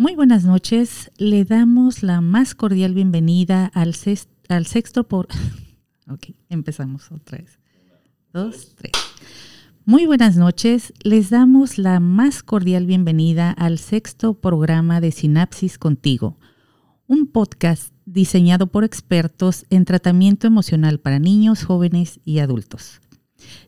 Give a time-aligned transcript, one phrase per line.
[0.00, 1.12] Muy buenas noches.
[1.18, 3.94] Le damos la más cordial bienvenida al,
[4.48, 5.28] al sexto por...
[6.48, 7.58] empezamos otra vez.
[8.32, 8.92] Dos, tres.
[9.84, 10.94] Muy buenas noches.
[11.02, 16.38] Les damos la más cordial bienvenida al sexto programa de Sinapsis Contigo,
[17.06, 23.02] un podcast diseñado por expertos en tratamiento emocional para niños, jóvenes y adultos.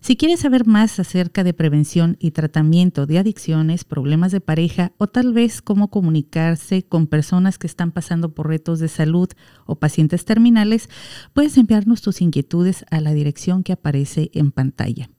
[0.00, 5.06] Si quieres saber más acerca de prevención y tratamiento de adicciones, problemas de pareja o
[5.06, 9.28] tal vez cómo comunicarse con personas que están pasando por retos de salud
[9.66, 10.88] o pacientes terminales,
[11.32, 15.10] puedes enviarnos tus inquietudes a la dirección que aparece en pantalla.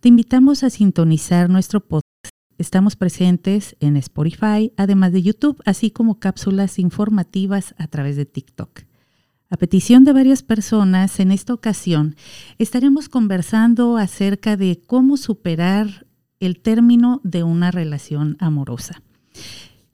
[0.00, 2.04] Te invitamos a sintonizar nuestro podcast.
[2.58, 8.89] Estamos presentes en Spotify, además de YouTube, así como cápsulas informativas a través de TikTok.
[9.52, 12.14] A petición de varias personas, en esta ocasión
[12.58, 16.06] estaremos conversando acerca de cómo superar
[16.38, 19.02] el término de una relación amorosa.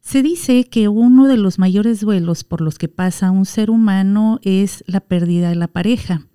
[0.03, 4.41] Se dice que uno de los mayores duelos por los que pasa un ser humano
[4.43, 6.27] es la pérdida de la pareja.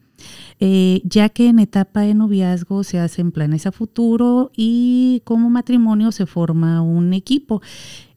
[0.59, 6.11] Eh, ya que en etapa de noviazgo se hacen planes a futuro y como matrimonio
[6.11, 7.61] se forma un equipo.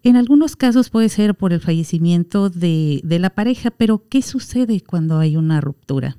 [0.05, 5.19] En algunos casos puede ser por el fallecimiento de, la pareja, pero ¿qué sucede cuando
[5.19, 6.19] hay una ruptura?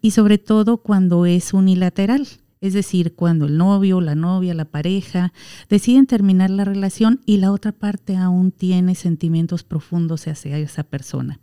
[0.00, 2.26] Y sobre todo cuando es unilateral.
[2.62, 5.34] Es decir, cuando el novio, la novia, la pareja
[5.68, 11.40] deciden terminar la relación y la otra parte aún tiene sentimientos profundos hacia esa persona.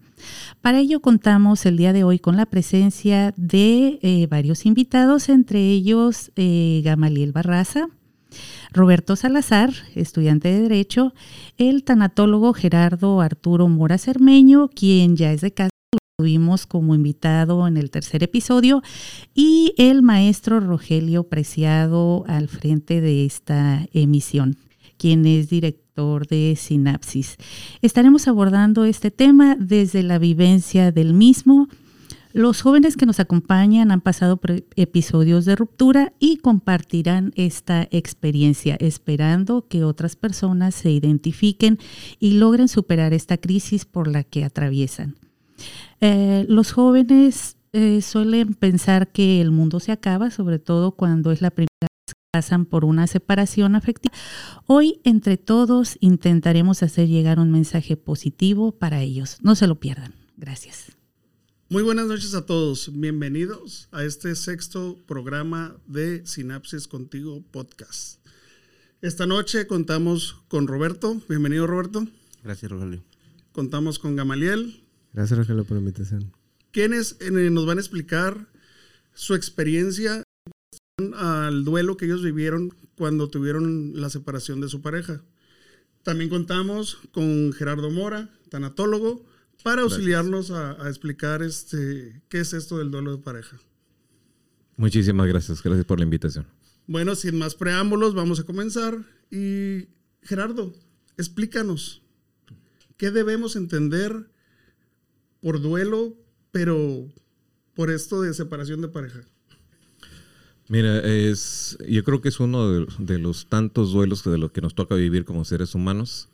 [0.61, 5.59] Para ello contamos el día de hoy con la presencia de eh, varios invitados, entre
[5.59, 7.87] ellos eh, Gamaliel Barraza,
[8.71, 11.13] Roberto Salazar, estudiante de Derecho,
[11.57, 17.67] el tanatólogo Gerardo Arturo Mora Cermeño, quien ya es de casa, lo tuvimos como invitado
[17.67, 18.81] en el tercer episodio,
[19.33, 24.57] y el maestro Rogelio Preciado al frente de esta emisión,
[24.97, 27.37] quien es director de Sinapsis.
[27.81, 31.67] Estaremos abordando este tema desde la vivencia del mismo
[32.33, 38.75] los jóvenes que nos acompañan han pasado por episodios de ruptura y compartirán esta experiencia,
[38.79, 41.79] esperando que otras personas se identifiquen
[42.19, 45.15] y logren superar esta crisis por la que atraviesan.
[45.99, 51.41] Eh, los jóvenes eh, suelen pensar que el mundo se acaba, sobre todo cuando es
[51.41, 54.13] la primera vez que pasan por una separación afectiva.
[54.65, 59.37] Hoy, entre todos, intentaremos hacer llegar un mensaje positivo para ellos.
[59.41, 60.15] No se lo pierdan.
[60.37, 60.90] Gracias.
[61.71, 62.91] Muy buenas noches a todos.
[62.91, 68.19] Bienvenidos a este sexto programa de Sinapsis Contigo Podcast.
[69.01, 71.21] Esta noche contamos con Roberto.
[71.29, 72.05] Bienvenido, Roberto.
[72.43, 73.01] Gracias, Rogelio.
[73.53, 74.83] Contamos con Gamaliel.
[75.13, 76.33] Gracias, Rogelio, por la invitación.
[76.71, 78.49] Quienes eh, nos van a explicar
[79.13, 80.23] su experiencia
[81.15, 85.21] al duelo que ellos vivieron cuando tuvieron la separación de su pareja.
[86.03, 89.25] También contamos con Gerardo Mora, tanatólogo,
[89.61, 93.57] para auxiliarnos a, explicar este, qué es esto del duelo de pareja.
[94.77, 96.47] Muchísimas gracias, gracias por la invitación.
[96.87, 98.97] Bueno, sin más preámbulos, vamos a comenzar.
[99.29, 99.87] Y
[100.23, 100.73] Gerardo,
[101.17, 102.01] explícanos,
[102.97, 104.29] ¿qué debemos entender
[105.41, 106.17] por duelo,
[106.51, 107.07] pero
[107.75, 109.21] por esto de separación de pareja?
[110.67, 114.61] Mira, es, yo creo que es uno de, de los tantos duelos de los que
[114.61, 116.30] nos toca vivir como seres humanos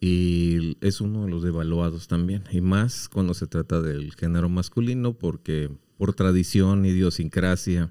[0.00, 5.14] y es uno de los devaluados también, y más cuando se trata del género masculino,
[5.14, 7.90] porque por tradición, idiosincrasia,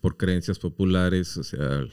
[0.00, 1.84] por creencias populares, o sea,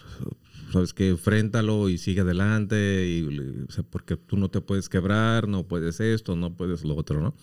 [0.72, 6.00] sabes que enfréntalo y sigue adelante, y, porque tú no te puedes quebrar, no puedes
[6.00, 7.36] esto, no puedes lo otro, ¿no?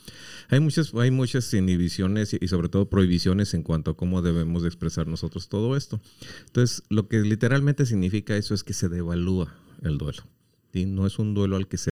[0.48, 4.68] Hay muchas, hay muchas inhibiciones y, sobre todo prohibiciones en cuanto a cómo debemos de
[4.68, 6.00] expresar nosotros todo esto.
[6.46, 10.24] Entonces, lo que literalmente significa eso es que se devalúa el duelo.
[10.72, 11.90] No es un duelo al que se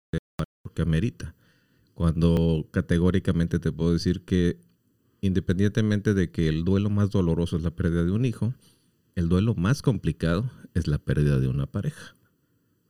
[0.75, 1.35] que amerita.
[1.95, 4.59] Cuando categóricamente te puedo decir que
[5.21, 8.55] independientemente de que el duelo más doloroso es la pérdida de un hijo,
[9.17, 12.17] el duelo más complicado es la pérdida de una pareja.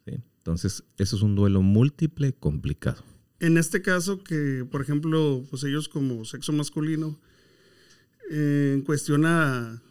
[0.07, 3.05] Entonces, eso es un duelo múltiple complicado.
[3.41, 7.21] En este caso, que por ejemplo, pues ellos como sexo masculino,
[8.31, 9.83] eh, cuestiona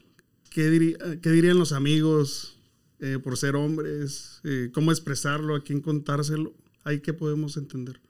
[0.49, 2.58] qué, dirían los amigos
[3.01, 6.53] eh, por ser hombres, eh, cómo expresarlo, a quién contárselo.
[6.83, 8.01] ¿Ahí qué podemos entender?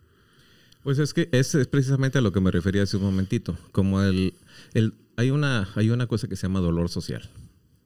[0.83, 3.55] Pues es que es, es, precisamente a lo que me refería hace un momentito.
[3.71, 4.33] Como el,
[4.73, 7.29] el, hay, una, hay una cosa que se llama dolor social.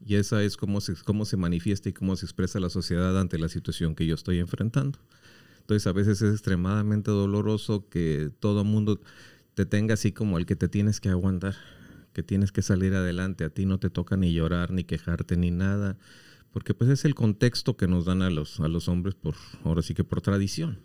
[0.06, 3.38] Y esa es cómo se, cómo se manifiesta y cómo se expresa la sociedad ante
[3.38, 5.00] la situación que yo estoy enfrentando.
[5.60, 9.02] Entonces a veces es extremadamente doloroso que todo mundo
[9.56, 11.56] te tenga así como el que te tienes que aguantar,
[12.14, 13.44] que tienes que salir adelante.
[13.44, 15.98] A ti no te toca ni llorar, ni quejarte, ni nada
[16.54, 19.82] porque pues es el contexto que nos dan a los, a los hombres por, ahora
[19.82, 20.80] sí que por tradición.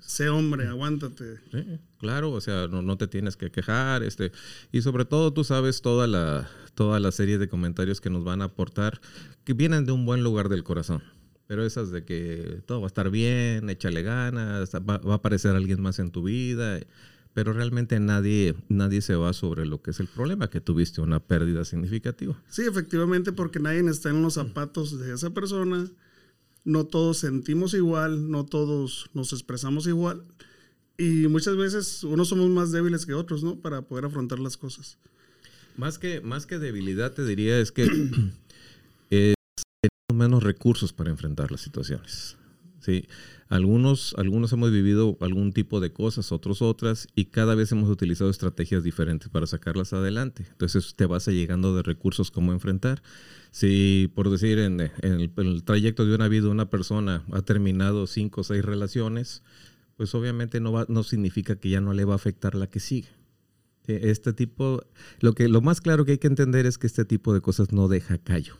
[0.00, 1.36] sé hombre, aguántate.
[1.52, 4.32] Sí, claro, o sea, no, no, te tienes que quejar, este,
[4.72, 8.40] y sobre todo tú sabes toda la, toda la serie de comentarios que nos van
[8.40, 9.00] a aportar,
[9.44, 11.02] que vienen de un buen lugar del corazón.
[11.46, 15.54] Pero esas de que todo va a estar bien, échale ganas, va, va a aparecer
[15.54, 16.80] alguien más en tu vida,
[17.38, 21.20] pero realmente nadie, nadie se va sobre lo que es el problema, que tuviste una
[21.20, 22.36] pérdida significativa.
[22.48, 25.88] Sí, efectivamente, porque nadie está en los zapatos de esa persona,
[26.64, 30.24] no todos sentimos igual, no todos nos expresamos igual,
[30.96, 33.60] y muchas veces unos somos más débiles que otros, ¿no?
[33.60, 34.98] Para poder afrontar las cosas.
[35.76, 37.84] Más que, más que debilidad, te diría, es que
[39.12, 39.34] eh,
[39.80, 42.36] tenemos menos recursos para enfrentar las situaciones.
[42.80, 43.06] ¿sí?
[43.48, 48.28] Algunos, algunos hemos vivido algún tipo de cosas, otros otras, y cada vez hemos utilizado
[48.28, 50.46] estrategias diferentes para sacarlas adelante.
[50.50, 53.02] Entonces te vas llegando de recursos cómo enfrentar.
[53.50, 58.42] Si, por decir, en, el, el, trayecto de una vida una persona ha terminado cinco
[58.42, 59.42] o seis relaciones,
[59.96, 62.80] pues obviamente no, va, no significa que ya no le va a afectar la que
[62.80, 63.08] sigue.
[63.86, 64.82] Este tipo,
[65.20, 67.72] lo, que, lo más claro que hay que entender es que este tipo de cosas
[67.72, 68.54] no deja callo.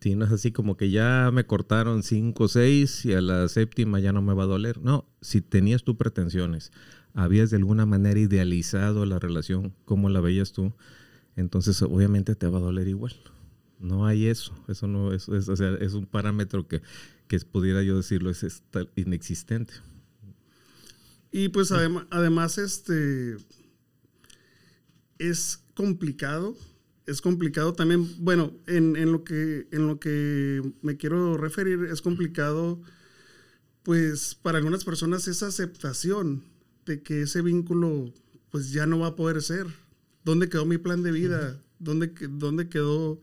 [0.00, 3.48] Sí, no es así como que ya me cortaron cinco o seis y a la
[3.48, 4.78] séptima ya no me va a doler.
[4.80, 6.70] No, si tenías tus pretensiones,
[7.14, 10.74] habías de alguna manera idealizado la relación como la veías tú,
[11.34, 13.14] entonces obviamente te va a doler igual.
[13.80, 16.82] No hay eso, eso no es, es, un parámetro que,
[17.26, 18.62] que pudiera yo decirlo es,
[18.96, 19.74] inexistente.
[21.32, 23.36] Y pues adem además este
[25.18, 26.56] es complicado
[27.06, 32.02] es complicado también, bueno, en, en, lo que, en lo que me quiero referir, es
[32.02, 32.80] complicado,
[33.82, 36.42] pues para algunas personas esa aceptación
[36.84, 38.12] de que ese vínculo
[38.50, 39.66] pues ya no va a poder ser.
[40.24, 41.60] ¿Dónde quedó mi plan de vida?
[41.78, 43.20] ¿Dónde, dónde quedó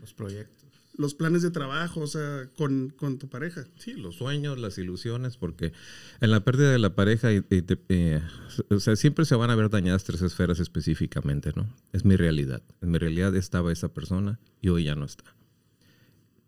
[0.00, 0.55] los proyectos?
[0.98, 3.64] Los planes de trabajo, o sea, con, con, tu pareja.
[3.76, 5.72] Sí, los sueños, las ilusiones, porque
[6.20, 8.22] en la pérdida de la pareja, eh,
[8.70, 11.68] o sea, siempre se van a ver dañadas tres esferas específicamente, ¿no?
[11.92, 12.62] Es mi realidad.
[12.80, 15.36] En mi realidad estaba esa persona y hoy ya no está.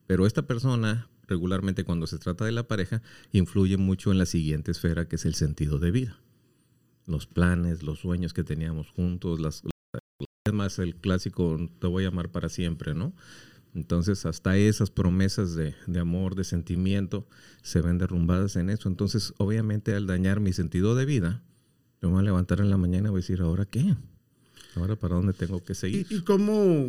[0.06, 3.02] Pero esta persona, regularmente cuando se trata de la pareja,
[3.32, 6.18] influye mucho en la siguiente esfera, que es el sentido de vida.
[7.06, 9.62] Los planes, los sueños que teníamos juntos, las,
[10.46, 13.12] es más el clásico, te voy a amar para siempre, ¿no?
[13.74, 17.26] Entonces, hasta esas promesas de, de, amor, de sentimiento,
[17.62, 18.88] se ven derrumbadas en eso.
[18.88, 21.42] Entonces, obviamente, al dañar mi sentido de vida,
[22.00, 23.94] yo me voy a levantar en la mañana y voy a decir, ¿ahora qué?
[24.76, 26.06] ¿Ahora para dónde tengo que seguir?
[26.10, 26.88] ¿Y, y cómo,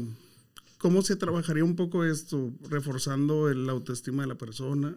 [0.77, 4.95] cómo se trabajaría un poco esto, reforzando el autoestima de la persona,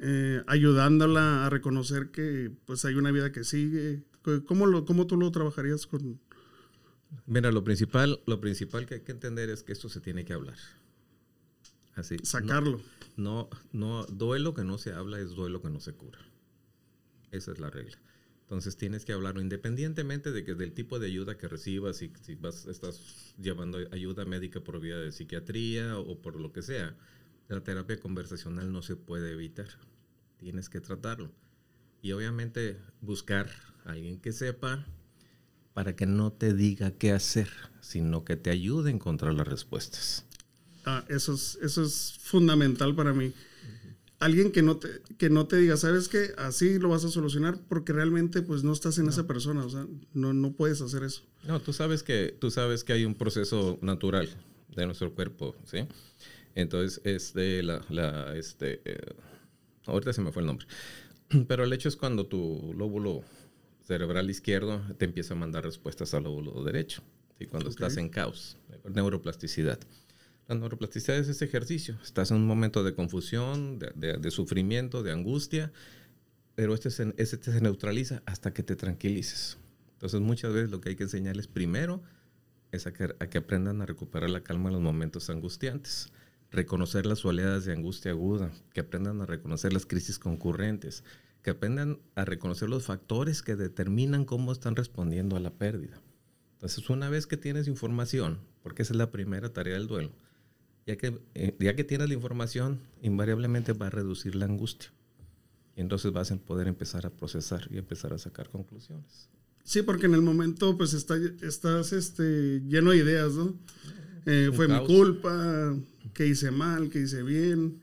[0.00, 4.02] eh, ayudándola a reconocer que pues hay una vida que sigue?
[4.46, 6.18] ¿Cómo, lo, cómo tú lo trabajarías con...?
[7.26, 10.32] Mira, lo principal, lo principal que hay que entender es que esto se tiene que
[10.32, 10.56] hablar.
[11.94, 12.80] Así, Sacarlo.
[13.16, 16.18] No, no, no, duelo que no se habla es duelo que no se cura.
[17.30, 17.98] Esa es la regla.
[18.42, 22.34] Entonces tienes que hablarlo independientemente de que del tipo de ayuda que recibas, si, si
[22.34, 26.94] vas, estás llevando ayuda médica por vía de psiquiatría o por lo que sea.
[27.48, 29.68] La terapia conversacional no se puede evitar.
[30.38, 31.30] Tienes que tratarlo.
[32.02, 33.50] Y obviamente buscar
[33.84, 34.84] a alguien que sepa
[35.72, 37.48] para que no te diga qué hacer,
[37.80, 40.26] sino que te ayude a encontrar las respuestas.
[40.84, 43.32] Ah, eso es, eso es fundamental para mí.
[44.18, 46.32] Alguien que no, te, que no te diga, ¿sabes qué?
[46.38, 49.10] Así lo vas a solucionar porque realmente pues no estás en no.
[49.10, 51.22] esa persona, o sea, no, no puedes hacer eso.
[51.46, 54.28] No, tú sabes, que, tú sabes que hay un proceso natural
[54.74, 55.86] de nuestro cuerpo, ¿sí?
[56.54, 59.14] Entonces, este, la, la, este, eh,
[59.86, 60.66] ahorita se me fue el nombre,
[61.48, 63.22] pero el hecho es cuando tu lóbulo
[63.82, 67.02] cerebral izquierdo te empieza a mandar respuestas al lóbulo derecho,
[67.38, 67.46] ¿sí?
[67.46, 67.84] cuando okay.
[67.84, 68.56] estás en caos,
[68.88, 69.78] neuroplasticidad.
[70.46, 71.98] La neuroplasticidad es ese ejercicio.
[72.02, 75.72] Estás en un momento de confusión, de, de, de sufrimiento, de angustia,
[76.54, 79.56] pero este se, este se neutraliza hasta que te tranquilices.
[79.94, 82.02] Entonces muchas veces lo que hay que enseñarles primero
[82.72, 86.12] es a que, a que aprendan a recuperar la calma en los momentos angustiantes,
[86.50, 91.04] reconocer las oleadas de angustia aguda, que aprendan a reconocer las crisis concurrentes,
[91.42, 96.00] que aprendan a reconocer los factores que determinan cómo están respondiendo a la pérdida.
[96.54, 100.12] Entonces una vez que tienes información, porque esa es la primera tarea del duelo,
[100.86, 104.90] ya que, eh, ya que tienes la información, invariablemente va a reducir la angustia.
[105.76, 109.28] Y entonces vas a poder empezar a procesar y empezar a sacar conclusiones.
[109.64, 113.58] Sí, porque en el momento pues está, estás este, lleno de ideas, ¿no?
[114.26, 114.88] Eh, fue caos.
[114.88, 115.76] mi culpa,
[116.12, 117.80] que hice mal, que hice bien.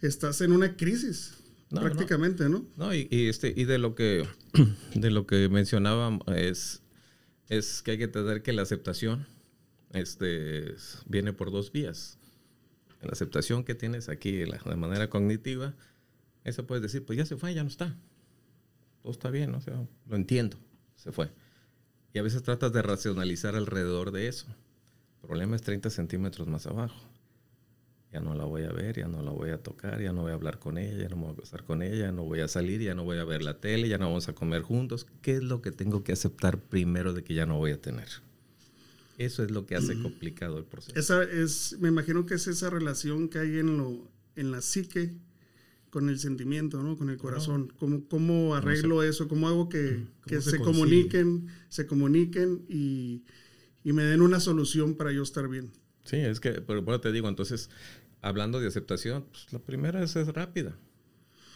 [0.00, 1.34] Estás en una crisis,
[1.70, 2.66] no, prácticamente, ¿no?
[2.76, 4.26] No, no y, y, este, y de lo que,
[4.94, 6.82] de lo que mencionaba es,
[7.48, 9.26] es que hay que entender que la aceptación
[9.92, 10.74] este,
[11.06, 12.19] viene por dos vías
[13.06, 15.74] la aceptación que tienes aquí la, manera cognitiva,
[16.44, 17.96] eso puedes decir, pues ya se fue, ya no está.
[19.02, 20.58] todo está bien, o sea, lo entiendo,
[20.96, 21.30] se fue.
[22.12, 24.46] Y a veces tratas de racionalizar alrededor de eso.
[25.22, 27.00] El problema es 30 centímetros más abajo.
[28.12, 30.32] Ya no la voy a ver, ya no la voy a tocar, ya no voy
[30.32, 32.40] a hablar con ella, ya no me voy a pasar con ella, ya no voy
[32.40, 35.06] a salir, ya no voy a ver la tele, ya no vamos a comer juntos.
[35.22, 38.08] ¿Qué es lo que tengo que aceptar primero de que ya no voy a tener?
[39.20, 40.98] Eso es lo que hace complicado el proceso.
[40.98, 45.12] Esa es, me imagino que es esa relación que hay en, lo, en la psique
[45.90, 46.96] con el sentimiento, ¿no?
[46.96, 47.70] Con el corazón.
[47.78, 49.28] ¿Cómo, cómo arreglo eso?
[49.28, 53.22] ¿Cómo hago que, que se, comuniquen, se comuniquen y,
[53.84, 55.70] y, me den una solución para yo estar bien?
[56.04, 57.68] Sí, es que, pero bueno, te digo, entonces,
[58.22, 60.78] hablando de aceptación, pues, la primera es, es rápida.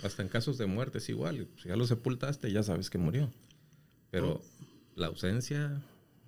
[0.02, 1.49] Hasta en casos de muerte es igual.
[1.62, 3.33] Si ya lo sepultaste, ya sabes que murió.
[4.11, 4.42] Pero oh.
[4.97, 5.83] la ausencia,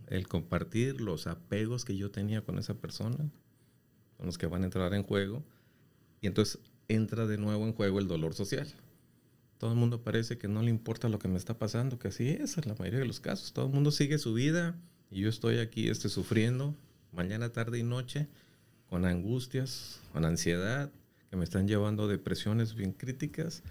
[0.07, 3.31] el compartir los apegos que yo tenía con esa persona,
[4.17, 5.45] con los que van a entrar en juego,
[6.21, 8.67] y entonces entra de nuevo en juego el dolor social.
[9.59, 12.29] Todo el mundo parece que no le importa lo que me está pasando, que así
[12.29, 13.53] es en la mayoría de los casos.
[13.53, 14.77] Todo el mundo sigue su vida
[15.11, 16.75] y yo estoy aquí este, sufriendo
[17.13, 18.29] mañana, tarde y noche
[18.89, 20.91] con angustias, con ansiedad,
[21.31, 23.63] que me están llevando a depresiones bien críticas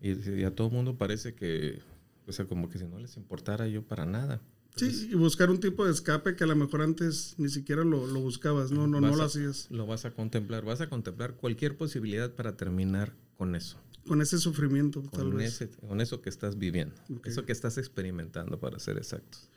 [0.00, 1.80] y, a todo el mundo parece que,
[2.26, 4.40] o sea, como que si no les importara yo para nada.
[4.76, 8.06] Sí, y buscar un tipo de escape que a lo mejor antes ni siquiera lo,
[8.06, 9.68] lo buscabas, no, no, no lo hacías.
[9.70, 13.78] Lo vas a contemplar, vas a contemplar cualquier posibilidad para terminar con eso.
[14.06, 15.54] Con ese sufrimiento, con tal vez.
[15.54, 19.48] Ese, con eso que estás viviendo, eso que estás experimentando, para ser exactos.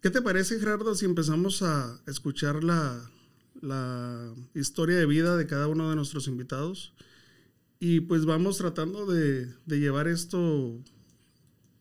[0.00, 3.10] ¿Qué te parece, Gerardo, si empezamos a escuchar la,
[3.60, 6.92] la historia de vida de cada uno de nuestros invitados?
[7.78, 10.80] Y pues vamos tratando de, de llevar esto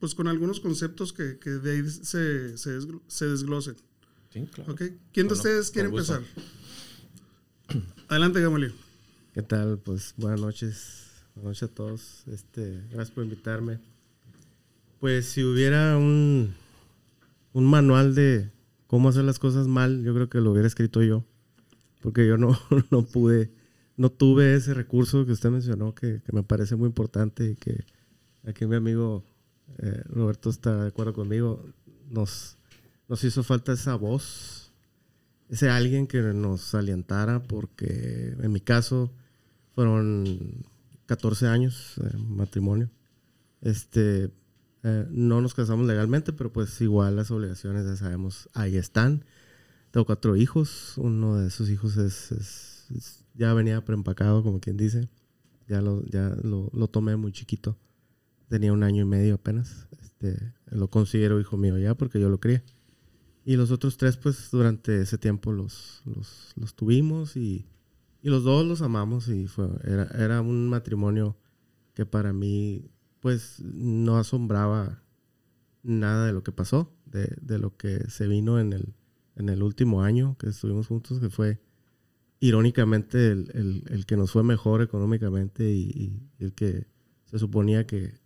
[0.01, 3.75] pues con algunos conceptos que, que de ahí se, se, se desglosen.
[4.33, 4.73] Sí, claro.
[4.73, 4.97] ¿Okay?
[5.13, 6.23] ¿Quién de ustedes quiere empezar?
[8.07, 8.73] Adelante, Gamaliel.
[9.31, 9.77] ¿Qué tal?
[9.77, 11.23] Pues buenas noches.
[11.35, 12.23] Buenas noches a todos.
[12.25, 13.79] Este, gracias por invitarme.
[14.99, 16.55] Pues si hubiera un,
[17.53, 18.49] un manual de
[18.87, 21.23] cómo hacer las cosas mal, yo creo que lo hubiera escrito yo.
[22.01, 23.51] Porque yo no, no pude,
[23.97, 27.85] no tuve ese recurso que usted mencionó, que, que me parece muy importante y que
[28.47, 29.23] aquí mi amigo
[29.79, 31.65] eh, Roberto está de acuerdo conmigo,
[32.09, 32.57] nos,
[33.07, 34.71] nos hizo falta esa voz,
[35.49, 39.11] ese alguien que nos alientara, porque en mi caso
[39.75, 40.65] fueron
[41.05, 42.89] 14 años de matrimonio.
[43.61, 44.31] Este,
[44.83, 49.25] eh, no nos casamos legalmente, pero pues igual las obligaciones, ya sabemos, ahí están.
[49.91, 52.87] Tengo cuatro hijos, uno de esos hijos es,
[53.33, 55.09] ya venía preempacado, como quien dice.
[55.67, 57.77] Ya lo, ya lo, lo tomé muy chiquito
[58.51, 59.87] tenía un año y medio apenas.
[60.01, 62.63] Este, lo considero hijo mío ya porque yo lo crié.
[63.45, 67.65] Y los otros tres, pues durante ese tiempo los, los, los tuvimos y,
[68.21, 71.37] y, los dos los amamos y fue, era, era un matrimonio
[71.93, 72.91] que para mí,
[73.21, 75.01] pues no asombraba
[75.81, 78.93] nada de lo que pasó, de, de lo que se vino en el,
[79.37, 81.61] en el último año que estuvimos juntos, que fue
[82.41, 86.85] irónicamente el, el, el que nos fue mejor económicamente y, y el que
[87.25, 88.20] se suponía que,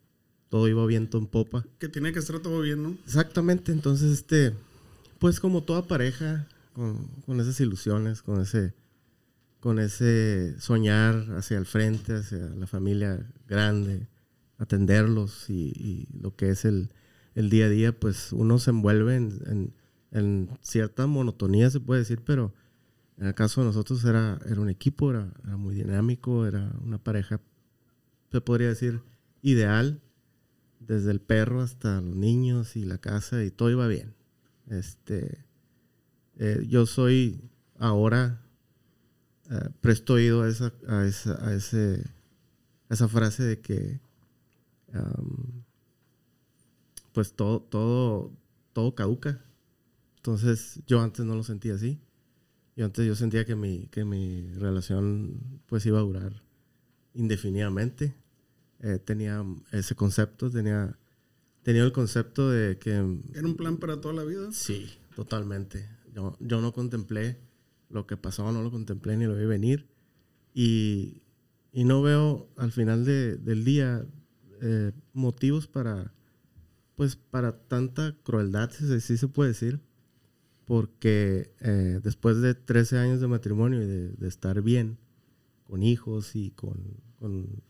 [0.55, 1.65] todo iba viento en popa.
[1.79, 2.97] Que tiene que estar todo bien, ¿no?
[3.03, 4.53] Exactamente, entonces, este,
[5.19, 8.73] pues como toda pareja, con, esas ilusiones, con ese,
[9.59, 14.07] con ese soñar hacia el frente, hacia la familia grande,
[14.57, 16.89] atenderlos y, lo que es el,
[17.33, 19.73] el, día a día, pues uno se envuelve en,
[20.11, 22.53] en, cierta monotonía, se puede decir, pero
[23.17, 26.97] en el caso de nosotros era, era un equipo, era, era muy dinámico, era una
[26.97, 27.41] pareja,
[28.31, 29.01] se podría decir,
[29.41, 29.99] ideal
[30.87, 34.13] desde el perro hasta los niños y la casa y todo iba bien.
[34.67, 35.45] Este,
[36.37, 37.41] eh, yo soy
[37.77, 38.41] ahora
[39.49, 42.03] eh, presto oído a esa, a esa, a ese,
[42.89, 43.99] esa frase de que
[47.15, 48.31] pues todo, todo,
[48.73, 49.41] todo caduca.
[50.17, 51.99] Entonces yo antes no lo sentía así.
[52.75, 56.43] Yo antes yo sentía que mi, que mi relación pues iba a durar
[57.13, 58.15] indefinidamente.
[58.85, 60.95] Eh, tenía ese concepto, tenía,
[61.63, 62.91] tenía el concepto de que...
[62.91, 64.51] ¿Era un plan para toda la vida?
[64.51, 65.89] Sí, totalmente.
[66.13, 67.39] Yo, yo no contemplé
[67.89, 69.87] lo que pasó, no lo contemplé ni lo vi venir.
[70.53, 71.23] Y,
[71.73, 74.05] y no veo al final de, del día
[74.61, 76.13] eh, motivos para,
[76.95, 79.79] pues, para tanta crueldad, si así se puede decir.
[80.65, 84.99] Porque eh, después de 13 años de matrimonio y de, de estar bien,
[85.67, 86.77] con hijos y con,
[87.17, 87.63] con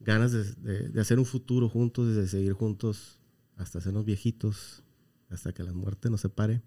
[0.00, 3.18] ganas de, hacer un futuro juntos, de seguir juntos
[3.56, 4.82] hasta hacernos viejitos,
[5.28, 6.62] hasta que la muerte nos separe.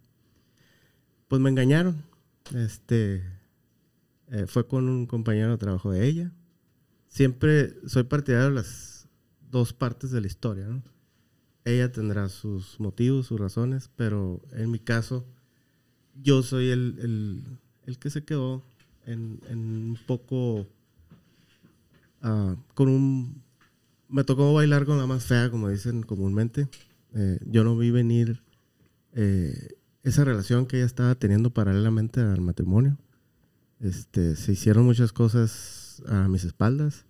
[1.28, 2.04] Pues me engañaron.
[2.54, 3.24] Este
[4.30, 6.32] eh, fue con un compañero de trabajo de ella.
[7.08, 9.08] Siempre soy partidario de las
[9.50, 10.68] dos partes de la historia,
[11.66, 15.26] ella tendrá sus motivos, sus razones, pero en mi caso,
[16.22, 17.44] yo soy el, el,
[17.86, 18.64] el que se quedó
[19.06, 20.68] en, en un poco
[22.24, 23.44] ah, con un...
[24.10, 26.68] Me tocó bailar con la más fea, como dicen comúnmente.
[27.14, 28.42] Eh, yo no vi venir
[29.14, 32.98] eh, esa relación que ella estaba teniendo paralelamente al matrimonio.
[33.80, 37.06] Este, se hicieron muchas cosas a mis espaldas.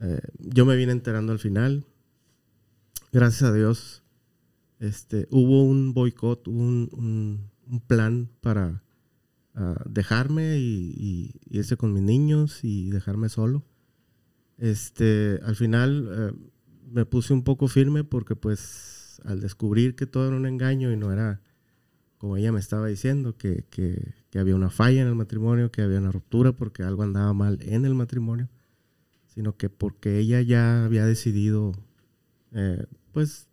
[0.00, 1.84] Eh, yo me vine enterando al final.
[3.10, 4.02] Gracias a Dios,
[4.80, 8.82] este, hubo un boicot, un, un, un plan para
[9.54, 13.64] uh, dejarme y, y, irse con mis niños y dejarme solo.
[14.58, 20.26] Este, al final uh, me puse un poco firme porque pues al descubrir que todo
[20.26, 21.40] era un engaño y no era
[22.18, 25.82] como ella me estaba diciendo, que, que, que había una falla en el matrimonio, que
[25.82, 28.48] había una ruptura porque algo andaba mal en el matrimonio,
[29.28, 31.72] sino que porque ella ya había decidido,
[32.52, 33.48] eh, pues,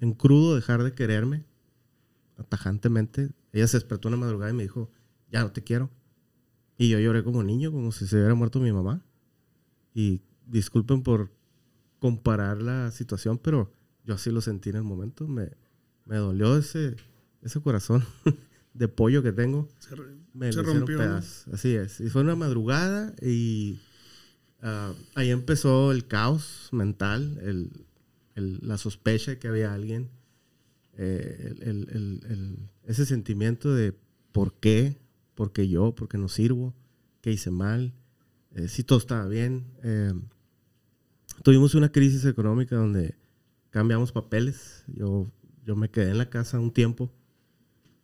[0.00, 1.46] en crudo dejar de quererme,
[2.36, 3.30] atajantemente.
[3.52, 4.90] Ella se despertó una madrugada y me dijo,
[5.30, 5.90] ya no te quiero.
[6.76, 9.02] Y yo lloré como niño, como si se hubiera muerto mi mamá.
[9.94, 10.20] Y
[10.52, 11.30] disculpen por
[11.98, 13.72] comparar la situación, pero
[14.04, 15.26] yo así lo sentí en el momento.
[15.26, 15.50] Me,
[16.04, 16.96] me dolió ese,
[17.42, 18.04] ese corazón
[18.74, 19.68] de pollo que tengo.
[19.78, 19.96] Se,
[20.34, 20.98] me se rompió.
[20.98, 21.52] pedazos.
[21.54, 22.00] Así es.
[22.00, 23.80] Y fue una madrugada y
[24.62, 27.70] ah, ahí empezó el caos mental, el,
[28.34, 30.10] el- la sospecha de que había alguien,
[30.96, 33.94] eh, el- el- el- el- ese sentimiento de
[34.32, 34.98] por qué,
[35.34, 36.74] por qué yo, por qué no sirvo,
[37.20, 37.94] qué hice mal,
[38.54, 39.64] eh, si todo estaba bien.
[39.82, 40.12] Eh,
[41.42, 43.16] tuvimos una crisis económica donde
[43.70, 44.84] cambiamos papeles.
[44.88, 45.30] Yo,
[45.64, 47.10] yo me quedé en la casa un tiempo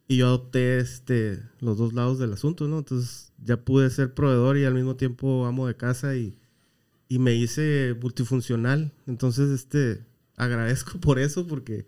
[0.09, 2.79] y yo adopté este, los dos lados del asunto, ¿no?
[2.79, 6.39] Entonces ya pude ser proveedor y al mismo tiempo amo de casa y,
[7.09, 8.93] y me hice multifuncional.
[9.07, 10.05] Entonces, este,
[10.37, 11.87] agradezco por eso porque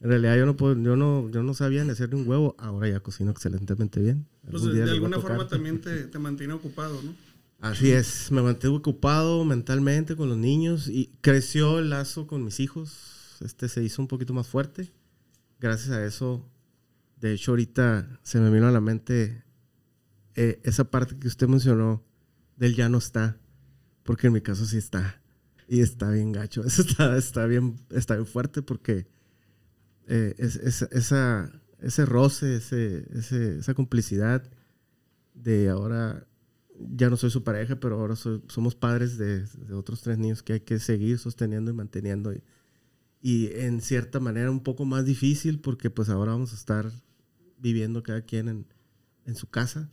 [0.00, 2.54] en realidad yo no, puedo, yo no, yo no sabía ni hacer un huevo.
[2.58, 4.26] Ahora ya cocino excelentemente bien.
[4.44, 7.14] Entonces, día de alguna forma también te, te mantiene ocupado, ¿no?
[7.62, 12.58] Así es, me mantuve ocupado mentalmente con los niños y creció el lazo con mis
[12.58, 13.36] hijos.
[13.40, 14.92] Este se hizo un poquito más fuerte.
[15.60, 16.44] Gracias a eso,
[17.20, 19.44] de hecho, ahorita se me vino a la mente
[20.34, 22.04] eh, esa parte que usted mencionó
[22.56, 23.38] del ya no está,
[24.02, 25.22] porque en mi caso sí está.
[25.68, 26.64] Y está bien gacho.
[26.66, 29.06] Eso está, está, bien, está bien fuerte porque
[30.08, 34.42] eh, es- es- esa, ese roce, ese, ese- esa complicidad
[35.34, 36.26] de ahora
[36.78, 40.42] ya no soy su pareja, pero ahora soy- somos padres de, de otros tres niños
[40.42, 42.32] que hay que seguir sosteniendo y manteniendo.
[42.32, 42.42] Y,
[43.20, 46.90] y en cierta manera un poco más difícil porque pues ahora vamos a estar
[47.58, 48.66] viviendo cada quien en,
[49.26, 49.90] en su casa.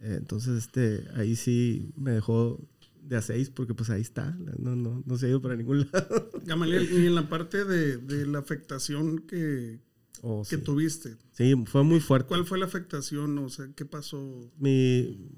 [0.00, 2.60] Eh, entonces este, ahí sí me dejó
[3.02, 5.88] de a seis porque pues ahí está, no, no, no se ha ido para ningún
[5.92, 6.30] lado.
[6.44, 9.80] Gamaliel, y en la parte de, de la afectación que,
[10.22, 10.62] Oh, que sí.
[10.62, 12.26] tuviste, Sí, fue muy fuerte.
[12.28, 13.38] ¿cuál fue la afectación?
[13.38, 14.50] O sea, ¿qué pasó?
[14.58, 15.28] Mi,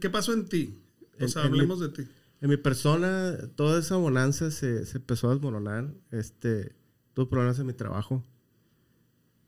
[0.00, 0.78] ¿Qué pasó en ti?
[1.20, 2.02] O En- sea, en mi- hablemos de ti.
[2.40, 5.92] En mi persona, toda esa bonanza se, se empezó a desmoronar.
[6.10, 6.74] Este,
[7.14, 8.24] tuve problemas en mi trabajo.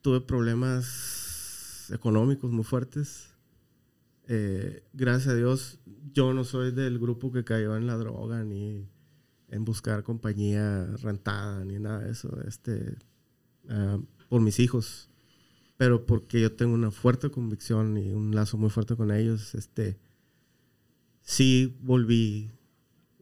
[0.02, 3.28] Tuve problemas económicos muy fuertes.
[4.28, 5.78] Eh, gracias a Dios,
[6.12, 8.88] yo no soy del grupo que cayó en la droga ni
[9.48, 12.40] en buscar compañía rentada ni nada de eso.
[12.46, 12.96] Este,
[13.68, 15.09] ah, por mis hijos.
[15.76, 19.54] Pero porque yo tengo una fuerte convicción y un lazo muy fuerte con ellos.
[19.54, 19.98] Este,
[21.20, 22.50] sí volví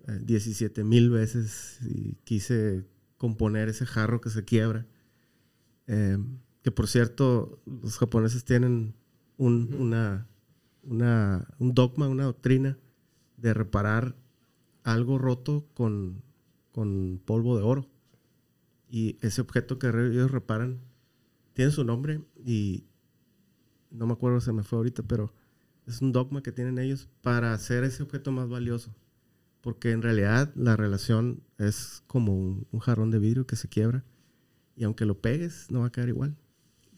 [0.09, 4.87] eh, 17 mil veces y quise componer ese jarro que se quiebra.
[5.87, 6.19] Eh,
[6.63, 8.95] que por cierto, los japoneses tienen
[9.37, 10.29] un, una,
[10.83, 12.79] una- un dogma, una doctrina
[13.37, 14.17] de reparar
[14.85, 16.23] algo roto con,
[16.73, 17.89] con polvo de oro.
[18.91, 20.81] Y ese objeto que ellos reparan
[21.55, 22.87] tiene su nombre y
[23.91, 25.33] no me acuerdo, se me fue ahorita, pero
[25.89, 28.95] es un dogma que tienen ellos para hacer ese objeto más valioso.
[29.61, 34.05] Porque en realidad la relación es como un, un jarrón de vidrio que se quiebra
[34.77, 36.37] y aunque lo pegues no va a quedar igual.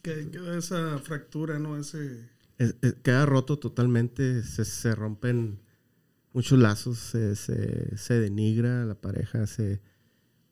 [0.03, 1.77] Que queda esa fractura, ¿no?
[1.79, 2.29] Ese...
[2.59, 5.59] Es- es- queda roto totalmente, se, se rompen
[6.35, 9.81] muchos lazos, se, se- se denigra la pareja, se,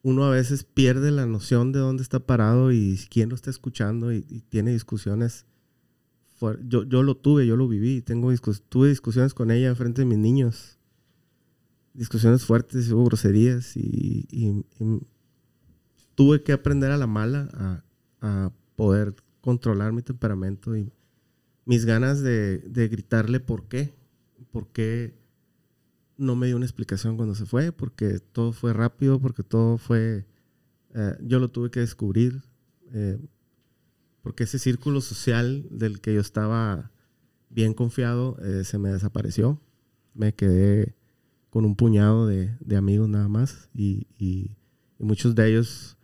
[0.03, 4.13] uno a veces pierde la noción de dónde está parado y quién lo está escuchando
[4.13, 5.45] y, y tiene discusiones.
[6.67, 10.07] Yo, yo lo tuve, yo lo viví, tengo discus- tuve discusiones con ella frente de
[10.07, 10.79] mis niños,
[11.95, 15.01] discusiones fuertes, hubo groserías y, y- y
[16.15, 17.85] tuve que aprender a la mala a,
[18.21, 20.93] a poder controlar mi temperamento y
[21.65, 23.95] mis ganas de, de gritarle por qué,
[24.51, 25.15] por qué
[26.17, 30.27] no me dio una explicación cuando se fue, porque todo fue rápido, porque todo fue
[30.95, 32.43] eh, yo lo tuve que descubrir
[32.93, 33.19] eh,
[34.29, 36.91] porque ese círculo social del que yo estaba
[37.49, 39.59] bien confiado eh, se me desapareció.
[40.13, 40.95] Me quedé
[41.49, 44.51] con un puñado de, amigos nada más y,
[44.99, 45.97] muchos de ellos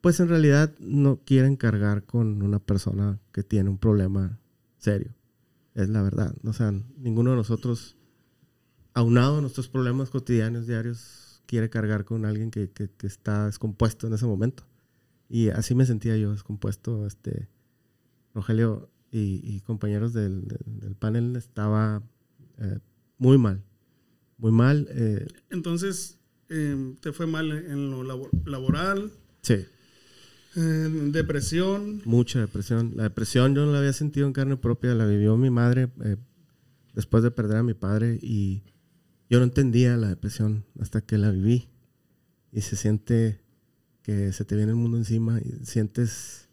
[0.00, 4.40] pues en realidad no quieren cargar con una persona que tiene un problema
[4.78, 5.14] serio.
[5.74, 6.34] Es la verdad.
[6.42, 7.96] O sea, ninguno de nosotros,
[8.94, 14.14] aunado a nuestros problemas cotidianos, diarios, quiere cargar con alguien que- que está descompuesto en
[14.14, 14.64] ese momento.
[15.28, 17.06] Y así me sentía yo, descompuesto.
[17.06, 17.48] Este,
[18.34, 22.02] Rogelio y, y compañeros del, del- del panel estaba
[22.58, 22.78] eh,
[23.18, 23.62] muy mal.
[24.38, 24.86] Muy mal.
[24.90, 29.64] eh, Entonces, eh, te fue mal en lo labo- laboral, sí.
[30.56, 32.02] en depresión.
[32.04, 32.92] Mucha depresión.
[32.96, 36.16] La depresión yo no la había sentido en carne propia, la vivió mi madre eh,
[36.94, 38.62] después de perder a mi padre y
[39.30, 41.68] yo no entendía la depresión hasta que la viví.
[42.52, 43.40] Y se siente
[44.04, 46.48] que se te viene el mundo encima y sientes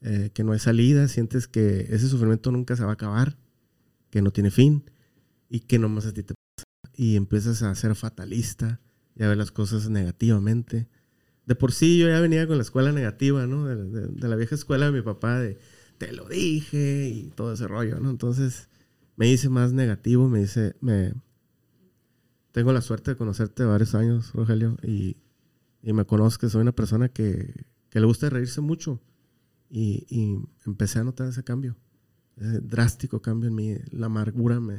[0.00, 3.36] eh, que no hay salida, sientes que ese sufrimiento nunca se va a acabar,
[4.10, 4.82] que no tiene fin
[5.48, 6.64] y que nomás a ti te pasa.
[6.96, 8.80] Y empiezas a ser fatalista
[9.14, 10.88] y a ver las cosas negativamente
[11.46, 13.64] de por sí yo ya venía con la escuela negativa, ¿no?
[13.66, 15.58] De, de- de la vieja escuela de mi papá, de
[15.98, 18.10] te lo dije y todo ese rollo, ¿no?
[18.10, 18.68] Entonces
[19.16, 21.14] me hice más negativo, me dice, me...
[22.52, 25.16] Tengo la suerte de conocerte varios años, Rogelio, y,
[25.82, 29.00] y me conozco que soy una persona que, que le gusta reírse mucho.
[29.70, 31.76] Y, y empecé a notar ese cambio,
[32.36, 33.74] ese drástico cambio en mí.
[33.90, 34.76] La amargura me,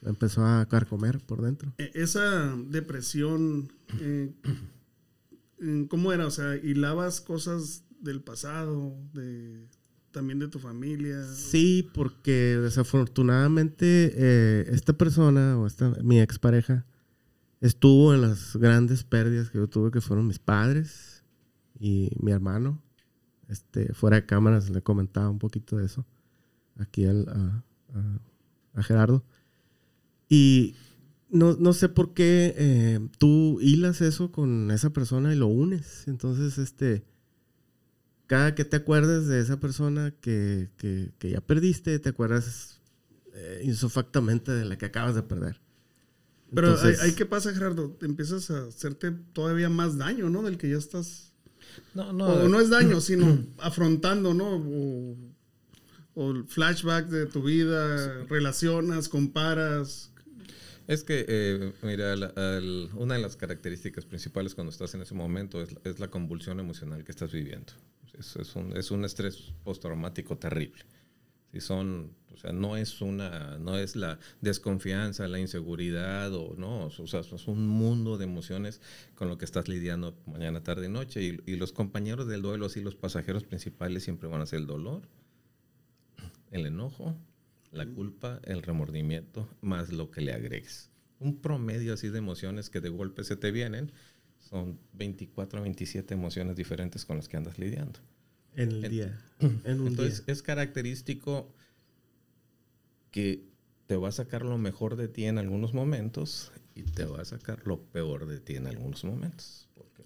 [0.00, 1.74] me empezó a carcomer por dentro.
[1.78, 4.32] E- Esa depresión, eh,
[5.88, 6.26] ¿cómo era?
[6.26, 9.66] O sea, hilabas cosas del pasado, de
[10.12, 11.22] también de tu familia.
[11.26, 16.86] Sí, porque desafortunadamente eh, esta persona o esta mi expareja
[17.60, 21.24] estuvo en las grandes pérdidas que yo tuve, que fueron mis padres
[21.78, 22.82] y mi hermano.
[23.48, 26.04] Este, fuera de cámaras le comentaba un poquito de eso
[26.78, 29.24] aquí a, a- Gerardo.
[30.28, 30.74] Y
[31.30, 36.06] no, no sé por qué eh, tú hilas eso con esa persona y lo unes.
[36.08, 37.04] Entonces, este,
[38.26, 42.80] cada que te acuerdes de esa persona que, que- que ya perdiste, te acuerdas
[43.34, 45.60] eh, insofactamente de la que acabas de perder.
[46.54, 50.42] Pero Entonces, hay, hay que pasa, Gerardo, empiezas a hacerte todavía más daño, ¿no?
[50.42, 51.32] Del que ya estás...
[51.94, 54.56] No, no, o no es daño, sino afrontando, ¿no?
[54.56, 55.16] O,
[56.14, 60.12] o el flashback de tu vida, relacionas, comparas.
[60.86, 62.32] Es que, eh, mira, la-
[62.94, 67.02] una de las características principales cuando estás en ese momento es, es la convulsión emocional
[67.04, 67.72] que estás viviendo.
[68.16, 70.84] Es, es un, es un estrés postraumático terrible.
[71.52, 76.86] Si son, o sea, no es una, no es la desconfianza, la inseguridad o no,
[76.86, 78.80] o sea, es un mundo de emociones
[79.14, 81.22] con lo que estás lidiando mañana, tarde y noche.
[81.22, 84.66] Y, y los compañeros del duelo, así los pasajeros principales siempre van a ser el
[84.66, 85.08] dolor,
[86.50, 87.16] el enojo,
[87.72, 90.90] la culpa, el remordimiento, más lo que le agregues.
[91.18, 93.92] Un promedio así de emociones que de golpe se te vienen
[94.38, 97.98] son 24 a 27 emociones diferentes con las que andas lidiando.
[98.54, 99.18] en el día.
[99.64, 100.32] En un Entonces día.
[100.32, 101.54] es característico
[103.16, 103.48] que
[103.86, 107.24] te va a sacar lo mejor de ti en algunos momentos y te va a
[107.24, 109.68] sacar lo peor de ti en algunos momentos.
[109.74, 110.04] Porque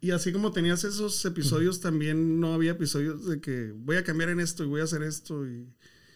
[0.00, 4.28] Y así como tenías esos episodios, también no había episodios de que voy a cambiar
[4.30, 5.66] en esto y voy a hacer esto y,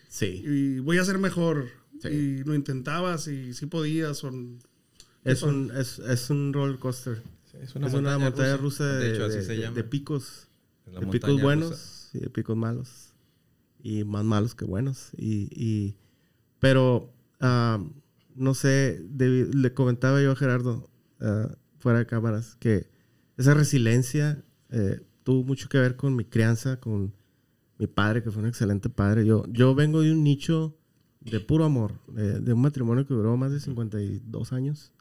[0.09, 0.43] Sí.
[0.47, 1.67] y voy a ser mejor.
[2.01, 2.09] Sí.
[2.09, 4.23] Y lo intentabas y sí podías.
[4.23, 4.31] O,
[5.25, 7.23] Es un, es, es un roller coaster.
[7.61, 9.77] Es una, montaña, rusa, de, De hecho, así de- se de- llama.
[9.77, 10.47] de picos.
[10.87, 12.11] Es la de montaña picos buenos rusa.
[12.13, 13.13] y de picos malos.
[13.83, 15.09] Y más malos que buenos.
[15.17, 15.97] Y, y-
[16.59, 17.83] pero, ah,
[18.35, 20.91] no sé, debi- le comentaba yo a Gerardo,
[21.21, 22.89] ah, fuera de cámaras, que
[23.37, 27.15] esa resiliencia eh, tuvo mucho que ver con mi crianza, con
[27.79, 29.27] mi padre, que fue un excelente padre.
[29.27, 30.77] Yo, yo vengo de un nicho
[31.21, 34.93] de puro amor, de, de un matrimonio que duró más de 52 años.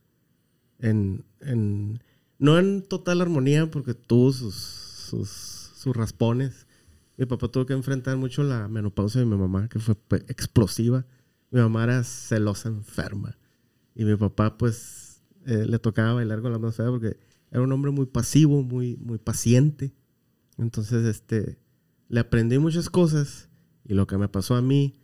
[0.79, 2.01] En, en-
[2.37, 6.67] no en total armonía, porque tuvo sus, sus, sus raspones.
[7.17, 9.95] Mi papá tuvo que enfrentar mucho la menopausia de mi mamá, que fue
[10.27, 11.05] explosiva.
[11.55, 13.37] Mi mamá era celosa, enferma.
[13.95, 17.17] Y mi papá, pues, eh, le tocaba bailar con la más porque
[17.49, 19.93] era un hombre muy pasivo, muy, muy paciente.
[20.57, 21.57] Entonces, este,
[22.09, 23.49] le aprendí muchas cosas
[23.85, 24.95] y lo que me pasó a mí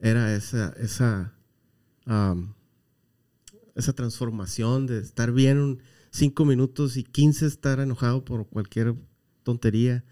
[0.00, 1.34] era esa, esa,
[3.74, 5.78] esa transformación de estar bien
[6.10, 8.94] cinco minutos y 15 estar enojado por cualquier
[9.42, 10.04] tontería.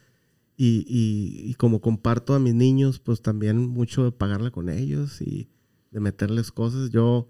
[0.57, 5.23] Y, y- y como comparto a mis niños, pues también mucho de pagarla con ellos
[5.23, 5.51] y
[5.91, 6.91] de meterles cosas.
[6.91, 7.29] Yo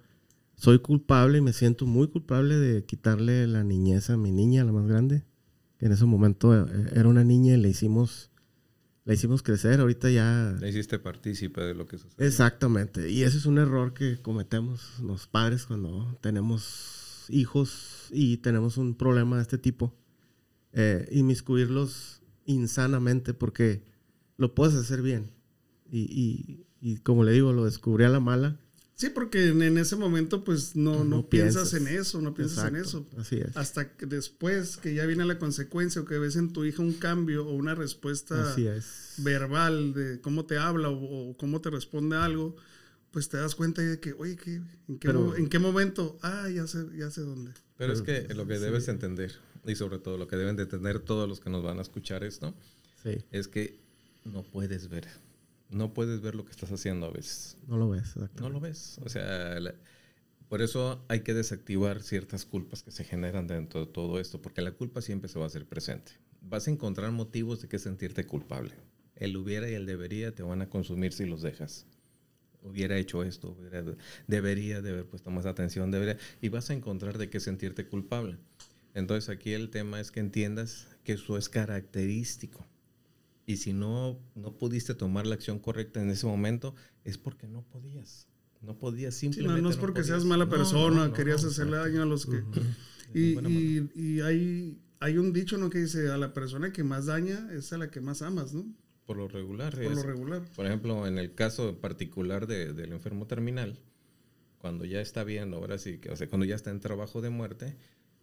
[0.55, 4.73] soy culpable y me siento muy culpable de quitarle la niñez a mi niña, la
[4.73, 5.25] más grande.
[5.79, 8.31] que en ese momento eh, era una niña y le hicimos,
[9.05, 9.81] la hicimos crecer.
[9.81, 10.57] Ahorita ya...
[10.61, 12.27] Le hiciste partícipe de lo que sucede.
[12.27, 13.11] Exactamente.
[13.11, 18.95] Y ese es un error que cometemos los padres cuando tenemos hijos y tenemos un
[18.95, 19.95] problema de este tipo.
[20.73, 23.83] Eh, inmiscuirlos insanamente porque
[24.37, 25.31] lo puedes hacer bien.
[25.91, 28.59] Y, y, y como le digo, lo descubrí a la mala
[29.01, 33.07] Sí, porque en, ese momento pues no, no, piensas, en eso, no piensas en eso.
[33.17, 33.57] Así es.
[33.57, 36.93] Hasta que después que ya viene la consecuencia o que ves en tu hija un
[36.93, 38.55] cambio o una respuesta
[39.17, 42.57] verbal de cómo te habla o, cómo te responde algo,
[43.11, 44.37] pues te das cuenta de que, oye,
[44.87, 46.19] en, qué, ¿en qué momento?
[46.21, 47.53] Ah, ya sé, ya sé dónde.
[47.79, 49.33] Pero, es que lo que debes entender,
[49.65, 52.23] y sobre todo lo que deben de entender todos los que nos van a escuchar
[52.23, 52.55] esto,
[53.33, 53.81] es que
[54.27, 55.09] no puedes ver
[55.71, 57.57] no puedes ver lo que estás haciendo a veces.
[57.67, 58.99] No lo ves, No lo ves.
[59.05, 59.57] O sea,
[60.49, 64.63] por eso hay que desactivar ciertas culpas que se generan dentro de todo esto, porque
[64.63, 66.13] la culpa siempre se va a hacer presente.
[66.43, 68.73] Vas a encontrar motivos de que sentirte culpable.
[69.15, 71.87] El hubiera y el debería te van a consumir si los dejas.
[72.63, 73.57] Hubiera hecho esto,
[74.27, 78.37] debería de haber puesto más atención, debería, y vas a encontrar de qué sentirte culpable.
[78.93, 82.67] Entonces aquí el tema es que entiendas que eso es característico
[83.51, 87.63] y si no, no pudiste tomar la acción correcta en ese momento, es porque no
[87.63, 88.29] podías.
[88.61, 89.61] No podías simplemente.
[89.61, 92.45] no, es porque seas mala persona, querías hacerle daño a los que.
[93.13, 95.69] y, y, hay, hay un dicho ¿no?
[95.69, 98.73] que dice: a la persona que más daña es a la que más amas, ¿no?
[99.05, 99.75] Por lo regular.
[99.75, 100.45] Por lo regular.
[100.55, 103.81] Por ejemplo, en el caso particular de, del enfermo terminal,
[104.59, 107.31] cuando ya está bien, ahora sí, que, o sea, cuando ya está en trabajo de
[107.31, 107.77] muerte,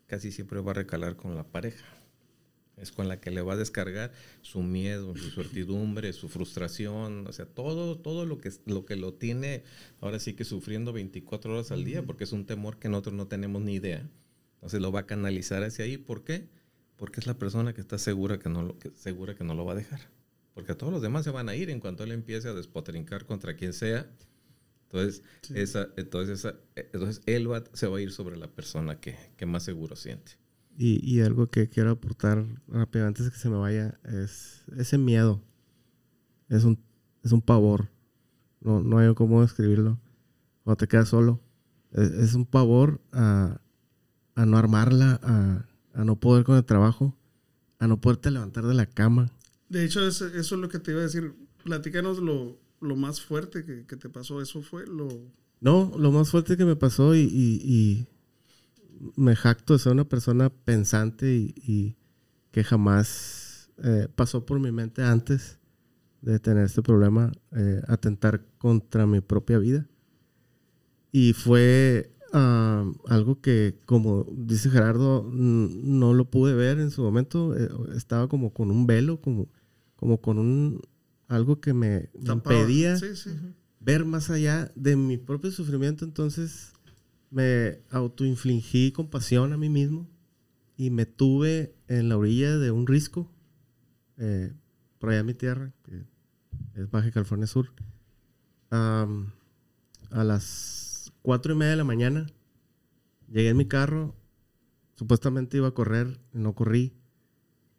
[0.05, 1.85] casi siempre va a recalar con la pareja
[2.77, 4.11] es con la que le va a descargar
[4.41, 9.13] su miedo, su certidumbre, su frustración, o sea, todo, todo lo que, lo que lo
[9.13, 9.63] tiene
[9.99, 13.27] ahora sí que sufriendo 24 horas al día, porque es un temor que nosotros no
[13.27, 14.07] tenemos ni idea.
[14.55, 15.97] Entonces lo va a canalizar hacia ahí.
[15.97, 16.47] ¿Por qué?
[16.95, 19.73] Porque es la persona que está segura que no lo, segura que no lo va
[19.73, 19.99] a dejar.
[20.53, 23.55] Porque todos los demás se van a ir en cuanto él empiece a despotrincar contra
[23.55, 24.09] quien sea.
[24.83, 25.21] Entonces,
[25.53, 29.45] esa, entonces, esa, entonces él va, se va a ir sobre la persona que, que
[29.45, 30.33] más seguro siente.
[30.79, 35.41] Y, algo que quiero aportar rápido antes de que se me vaya es ese miedo.
[36.49, 36.79] Es un,
[37.23, 37.89] es un pavor.
[38.61, 39.99] No, no hay cómo describirlo.
[40.63, 41.41] Cuando te quedas solo.
[41.93, 43.59] Es, un pavor a,
[44.35, 47.17] no armarla, a, no poder con el trabajo,
[47.79, 49.31] a no poderte levantar de la cama.
[49.69, 51.33] De hecho, eso, es lo que te iba a decir.
[51.63, 54.41] Platícanos lo, lo más fuerte que, te pasó.
[54.41, 55.07] Eso fue lo...
[55.59, 58.05] No, lo más fuerte que me pasó y
[59.15, 61.95] me jacto de ser una persona pensante y,
[62.51, 65.59] que jamás eh, pasó por mi mente antes
[66.21, 69.87] de tener este problema, eh, atentar contra mi propia vida.
[71.11, 77.55] Y fue ah, algo que, como dice Gerardo, no lo pude ver en su momento.
[77.55, 79.49] Eh, estaba como con un velo, como,
[79.95, 80.81] como con un
[81.27, 82.97] algo que me, impedía
[83.79, 86.05] ver más allá de mi propio sufrimiento.
[86.05, 86.73] Entonces,
[87.29, 90.07] me autoinfligí compasión a mí mismo
[90.77, 93.31] y me tuve en la orilla de un risco,
[94.17, 94.53] eh,
[94.99, 96.03] por allá en mi tierra, que
[96.75, 97.73] es Baja California Sur,
[98.69, 99.07] a
[100.11, 102.27] las cuatro y media de la mañana.
[103.27, 104.15] Llegué en mi carro,
[104.95, 106.93] supuestamente iba a correr, no corrí.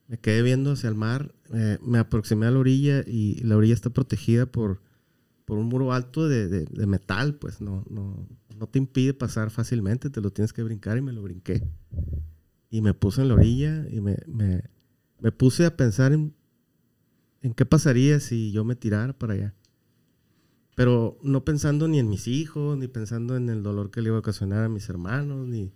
[0.09, 3.75] Me quedé viendo hacia el mar, eh, me aproximé a la orilla y la orilla
[3.75, 4.81] está protegida por,
[5.49, 10.11] por un muro alto de, de metal, pues no, no, no te impide pasar fácilmente,
[10.11, 11.67] te lo tienes que brincar y me lo brinqué.
[12.69, 14.19] Y me puse en la orilla y me,
[15.39, 16.35] puse a pensar en,
[17.41, 19.55] en, qué pasaría si yo me tirara para allá.
[20.77, 24.17] Pero no pensando ni en mis hijos, ni pensando en el dolor que le iba
[24.17, 25.73] a ocasionar a mis hermanos, ni,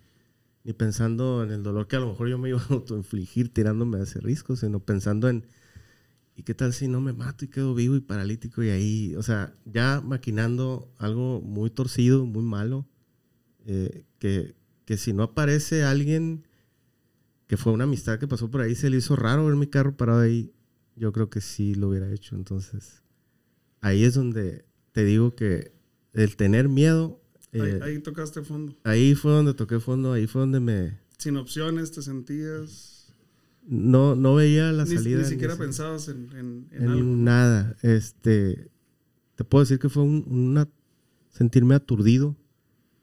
[0.64, 4.00] ni pensando en el dolor que a lo mejor yo me iba a autoinfligir tirándome
[4.00, 5.46] a ese risco, sino pensando en
[6.34, 9.22] ¿y qué tal si no me mato y quedo vivo y paralítico y ahí, o
[9.22, 12.86] sea, ya maquinando algo muy torcido, muy malo,
[13.66, 16.46] eh, que, que, si no aparece alguien
[17.46, 19.96] que fue una amistad que pasó por ahí, se le hizo raro ver mi carro
[19.96, 20.52] parado ahí,
[20.96, 22.34] yo creo que sí lo hubiera hecho.
[22.34, 23.02] Entonces,
[23.80, 25.72] ahí es donde te digo que
[26.14, 27.20] el tener miedo...
[27.52, 28.74] ahí, ahí tocaste fondo.
[28.84, 30.98] Ahí fue donde toqué fondo, ahí fue donde me...
[31.18, 32.91] Sin opciones, te sentías
[33.66, 35.18] no, no veía la salida.
[35.20, 37.76] Ni siquiera pensabas en, en, nada.
[37.82, 38.70] Este,
[39.36, 40.68] te puedo decir que fue un, una,
[41.30, 42.36] sentirme aturdido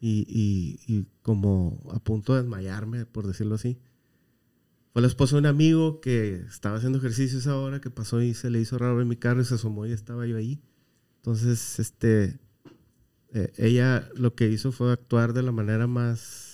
[0.02, 3.80] y, como a punto de desmayarme, por decirlo así.
[4.94, 8.34] Fue la esposa de un amigo que estaba haciendo ejercicio esa hora, que pasó y
[8.34, 10.62] se le hizo raro en mi carro y se asomó y estaba yo ahí.
[11.18, 12.40] Entonces, este,
[13.34, 16.49] eh, ella lo que hizo fue actuar de la manera más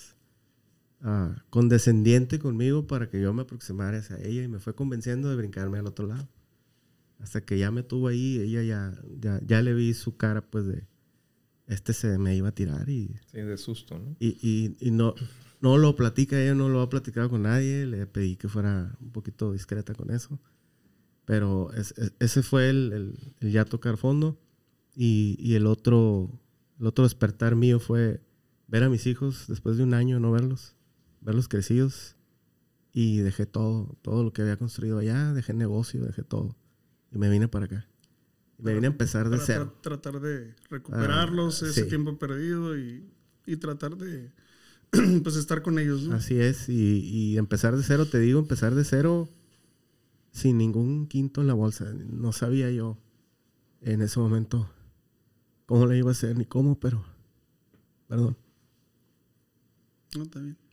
[1.05, 5.37] ah, condescendiente conmigo para que yo me aproximara hacia ella y me fue convenciendo de
[5.37, 6.27] brincarme al otro lado.
[7.19, 10.65] Hasta que ya me tuvo ahí, ella ya, ya, ya le vi su cara pues
[10.67, 10.85] de,
[11.67, 13.15] este se me iba a tirar y...
[13.31, 14.15] Sí, de susto, ¿no?
[14.19, 15.15] Y, y, y no,
[15.61, 19.11] no lo platica, ella no lo ha platicado con nadie, le pedí que fuera un
[19.11, 20.39] poquito discreta con eso.
[21.25, 21.71] Pero
[22.19, 24.39] ese fue el, el, el, ya tocar fondo.
[24.95, 26.29] Y, y, el, otro,
[26.79, 28.21] el otro despertar mío fue
[28.67, 30.74] ver a mis hijos después de un año no verlos,
[31.25, 32.15] verlos crecidos.
[32.93, 36.55] Y dejé todo, todo lo que había construido allá, dejé negocio, dejé todo.
[37.11, 37.87] Y me vine para acá.
[38.57, 39.75] Y me vine a empezar de cero.
[39.81, 43.05] tratar de recuperarlos, ah, ese tiempo perdido y,
[43.45, 44.31] y, tratar de
[45.23, 46.03] pues estar con ellos.
[46.03, 46.15] ¿no?
[46.15, 49.27] Así es, y, y empezar de cero, te digo, empezar de cero
[50.31, 51.91] sin ningún quinto en la bolsa.
[51.93, 52.97] No sabía yo
[53.81, 54.69] en ese momento
[55.65, 57.03] cómo le iba a hacer ni cómo, pero.
[58.07, 58.37] Perdón.
[60.15, 60.64] No, está bien.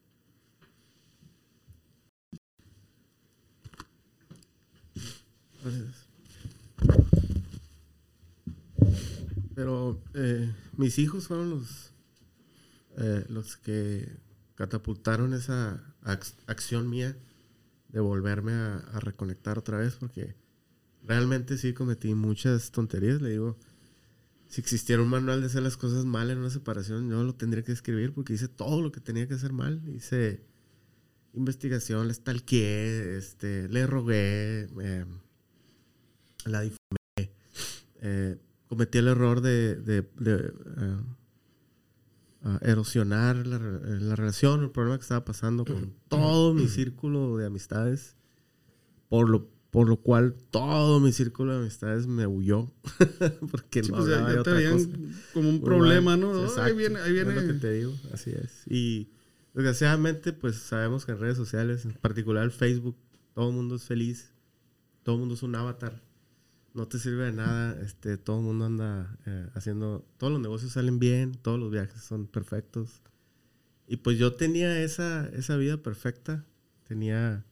[5.62, 6.06] Gracias.
[9.54, 11.92] Pero eh, mis hijos fueron los,
[12.98, 14.08] eh, los que
[14.54, 15.82] catapultaron esa
[16.46, 17.16] acción mía
[17.88, 20.34] de volverme a, reconectar otra vez porque
[21.02, 23.20] realmente sí cometí muchas tonterías.
[23.20, 23.58] Le digo,
[24.48, 27.62] si existiera un manual de hacer las cosas mal en una separación, yo lo tendría
[27.62, 29.82] que escribir porque hice todo lo que tenía que hacer mal.
[29.94, 30.44] Hice
[31.34, 35.04] investigación, le stalkeé, este, le rogué, eh,
[36.46, 36.78] la difamé.
[38.00, 40.96] Eh, cometí el error de, de, eh,
[42.62, 48.16] erosionar la, la, relación, el problema que estaba pasando con todo mi círculo de amistades,
[49.08, 52.72] por lo, por lo cual todo mi círculo de amistades me huyó,
[53.50, 54.88] porque no pues ya, ya te cosa.
[55.32, 56.32] como un problema, ¿no?
[56.60, 57.30] ahí viene, ahí viene.
[57.30, 58.66] Es lo que te digo, así es.
[58.66, 59.10] Y
[59.54, 62.96] desgraciadamente, pues sabemos que en redes sociales, en particular Facebook,
[63.34, 64.32] todo el mundo es feliz,
[65.04, 66.02] todo el mundo es un avatar
[66.74, 67.80] no te sirve de nada.
[67.82, 72.02] Este, todo el mundo anda eh, haciendo, todos los negocios salen bien, todos los viajes
[72.02, 73.02] son perfectos.
[73.86, 76.44] Y pues yo tenía esa, esa vida perfecta,
[76.86, 77.44] tenía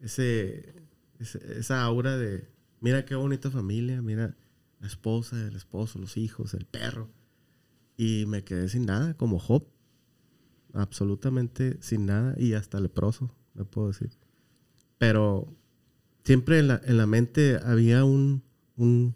[0.00, 0.74] ese,
[1.18, 2.48] esa aura de,
[2.80, 4.36] mira qué bonita familia, mira
[4.80, 7.10] la esposa, el esposo, los hijos, el perro.
[7.96, 9.66] Y me quedé sin nada, como Job,
[10.72, 14.10] absolutamente sin nada y hasta leproso, me puedo decir.
[14.98, 15.57] Pero
[16.28, 18.42] siempre en la, en la mente había un,
[18.76, 19.14] un,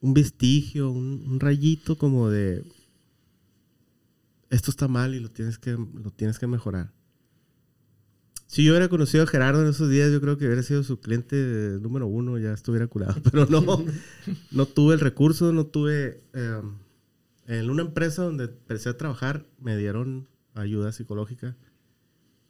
[0.00, 2.64] un vestigio, un, rayito como de
[4.48, 6.90] esto está mal y lo tienes que, lo tienes que mejorar.
[8.46, 11.00] Si yo hubiera conocido a Gerardo en esos días, yo creo que hubiera sido su
[11.00, 11.36] cliente
[11.82, 13.20] número uno, ya estuviera curado.
[13.30, 13.84] Pero no,
[14.52, 16.22] no tuve el recurso, no tuve...
[16.32, 16.62] Eh,
[17.48, 21.58] en una empresa donde empecé a trabajar, me dieron ayuda psicológica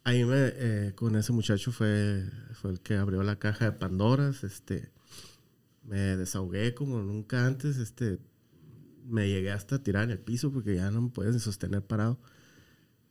[0.07, 4.45] ahí me, eh, con ese muchacho fue, fue el que abrió la caja de Pandoras,
[4.45, 4.89] este,
[5.83, 8.17] me desahogué como nunca antes, este,
[9.05, 12.21] me llegué hasta tirar en el piso porque ya no me podía sostener parado.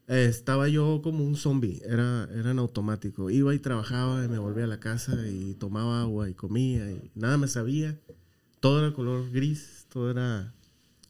[0.07, 3.29] estaba yo como un zombie, era, era en automático.
[3.29, 7.11] Iba y trabajaba y me volvía a la casa y tomaba agua y comía y
[7.15, 7.99] nada me sabía.
[8.61, 10.55] Todo era color gris, todo era...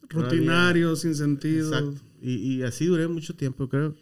[0.09, 1.73] Rutinario, sin sentido.
[1.73, 2.01] Exacto.
[2.21, 3.95] Y, y así duré mucho tiempo, creo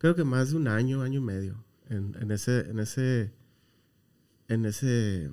[0.00, 3.34] creo que más de un año, año y medio, en, en, ese, en, ese,
[4.48, 5.30] en ese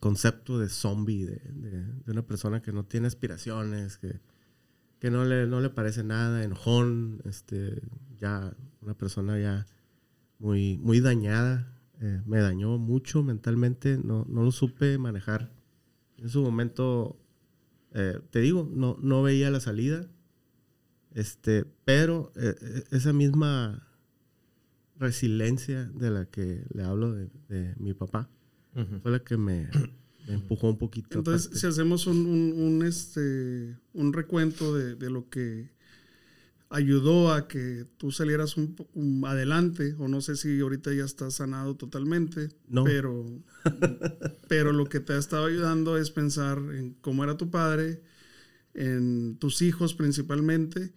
[0.00, 4.18] concepto de zombie, de, de, una persona que no tiene aspiraciones, que,
[4.98, 7.80] que no, le, no le parece nada, enojón, este,
[8.18, 9.68] ya una persona ya
[10.40, 11.72] muy, muy dañada.
[12.00, 15.52] Eh, me dañó mucho mentalmente, no, no lo supe manejar.
[16.16, 17.16] En su momento,
[17.92, 20.08] eh, te digo, no, no veía la salida
[21.14, 23.86] este, pero eh, eh, esa misma
[24.98, 28.28] resiliencia de la que le hablo de, mi papá
[29.02, 29.68] fue la que me,
[30.28, 31.18] empujó un poquito.
[31.18, 35.70] Entonces, si hacemos un, un, este, un recuento de, de, lo que
[36.72, 41.76] ayudó a que tú salieras un, adelante, o no sé si ahorita ya estás sanado
[41.76, 42.84] totalmente, no.
[42.84, 43.26] pero,
[44.48, 48.02] pero lo que te ha estado ayudando es pensar en cómo era tu padre,
[48.72, 50.94] en tus hijos principalmente,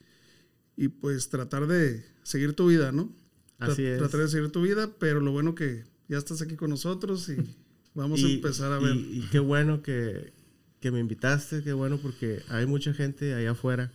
[0.77, 3.13] y pues tratar de seguir tu vida, ¿no?
[3.57, 3.97] Así es.
[3.99, 7.37] Tratar de seguir tu vida, pero lo bueno que ya estás aquí con nosotros y
[7.93, 8.95] vamos a empezar a ver.
[8.95, 10.33] Y, qué bueno que,
[10.79, 13.91] que, me invitaste, qué bueno porque hay mucha gente allá afuera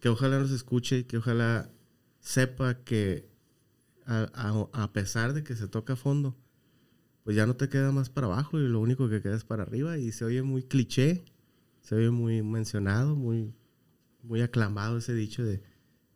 [0.00, 1.70] que ojalá nos escuche y que ojalá
[2.20, 3.28] sepa que
[4.06, 6.36] a, a, pesar de que se toca a fondo,
[7.22, 9.62] pues ya no te queda más para abajo y lo único que queda es para
[9.62, 11.24] arriba y se oye muy cliché,
[11.80, 13.54] se oye muy mencionado, muy,
[14.22, 15.62] muy aclamado ese dicho de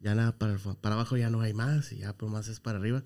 [0.04, 2.78] ya nada para, para abajo ya no hay más y ya por más es para
[2.78, 3.02] arriba.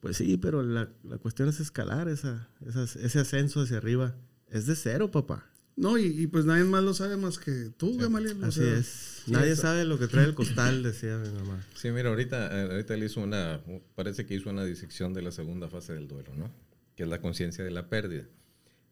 [0.00, 4.14] Pues sí, pero la, la cuestión es escalar esa, ese ascenso hacia arriba.
[4.50, 5.46] Es de cero, papá.
[5.76, 8.44] No, y, pues nadie más lo sabe más que tú, Gamaliel.
[8.44, 9.22] Así es.
[9.26, 11.66] nadie sabe lo que trae el costal, decía mi mamá.
[11.74, 13.60] Sí, mira, ahorita, eh, ahorita él hizo una,
[13.94, 16.52] parece que hizo una disección de la segunda fase del duelo, ¿no?
[16.94, 18.28] Que es la conciencia de la pérdida,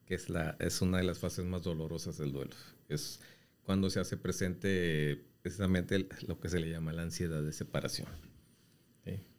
[0.07, 2.57] que es, la, es una de las fases más dolorosas del duelo.
[2.89, 3.21] Es
[3.63, 8.09] cuando se hace presente precisamente lo que se le llama la ansiedad de separación.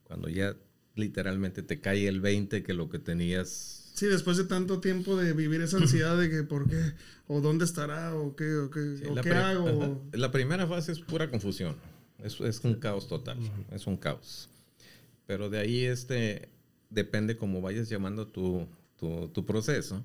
[0.03, 0.55] Cuando ya
[0.95, 5.33] literalmente te cae el 20 que lo que tenías Sí, después de tanto tiempo de
[5.33, 6.93] vivir esa ansiedad de que por qué,
[7.27, 10.01] o dónde estará, o qué, o qué, o qué hago.
[10.13, 11.75] La primera fase es pura confusión.
[12.17, 13.37] Es, es un caos total.
[13.71, 14.49] Es un caos.
[15.27, 16.49] Pero de ahí este,
[16.89, 20.03] depende cómo vayas llamando tu, tu, tu, proceso.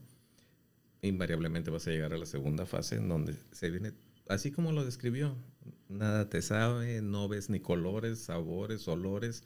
[1.00, 3.94] Invariablemente vas a llegar a la segunda fase en donde se viene,
[4.28, 5.36] así como lo describió.
[5.88, 9.42] Nada te sabe, no ves ni colores, sabores, olores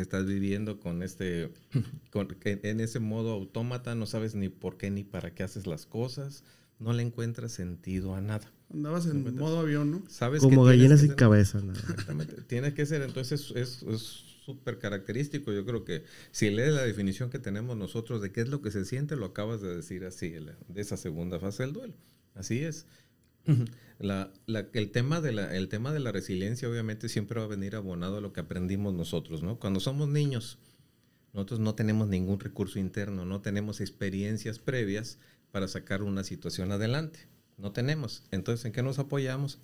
[0.00, 1.50] estás viviendo con este,
[2.10, 5.86] con, en ese modo autómata, no sabes ni por qué ni para qué haces las
[5.86, 6.44] cosas,
[6.78, 8.52] no le encuentras sentido a nada.
[8.72, 10.02] Andabas en modo avión, ¿no?
[10.08, 11.58] Sabes Como gallinas sin cabeza.
[11.58, 12.42] Exactamente.
[12.42, 13.82] Tiene que ser, entonces es
[14.44, 15.52] súper característico.
[15.52, 18.70] Yo creo que si lees la definición que tenemos nosotros de qué es lo que
[18.70, 21.94] se siente, lo acabas de decir así, de esa segunda fase del duelo.
[22.34, 22.86] Así es.
[23.98, 27.74] La, el, tema de la, el tema de la resiliencia obviamente siempre va a venir
[27.74, 29.58] abonado a lo que aprendimos nosotros, ¿no?
[29.58, 30.58] Cuando somos niños,
[31.32, 35.18] nosotros no tenemos ningún recurso interno, no tenemos experiencias previas
[35.50, 37.28] para sacar una situación adelante.
[37.56, 38.22] No tenemos.
[38.30, 39.58] Entonces, ¿en qué nos apoyamos?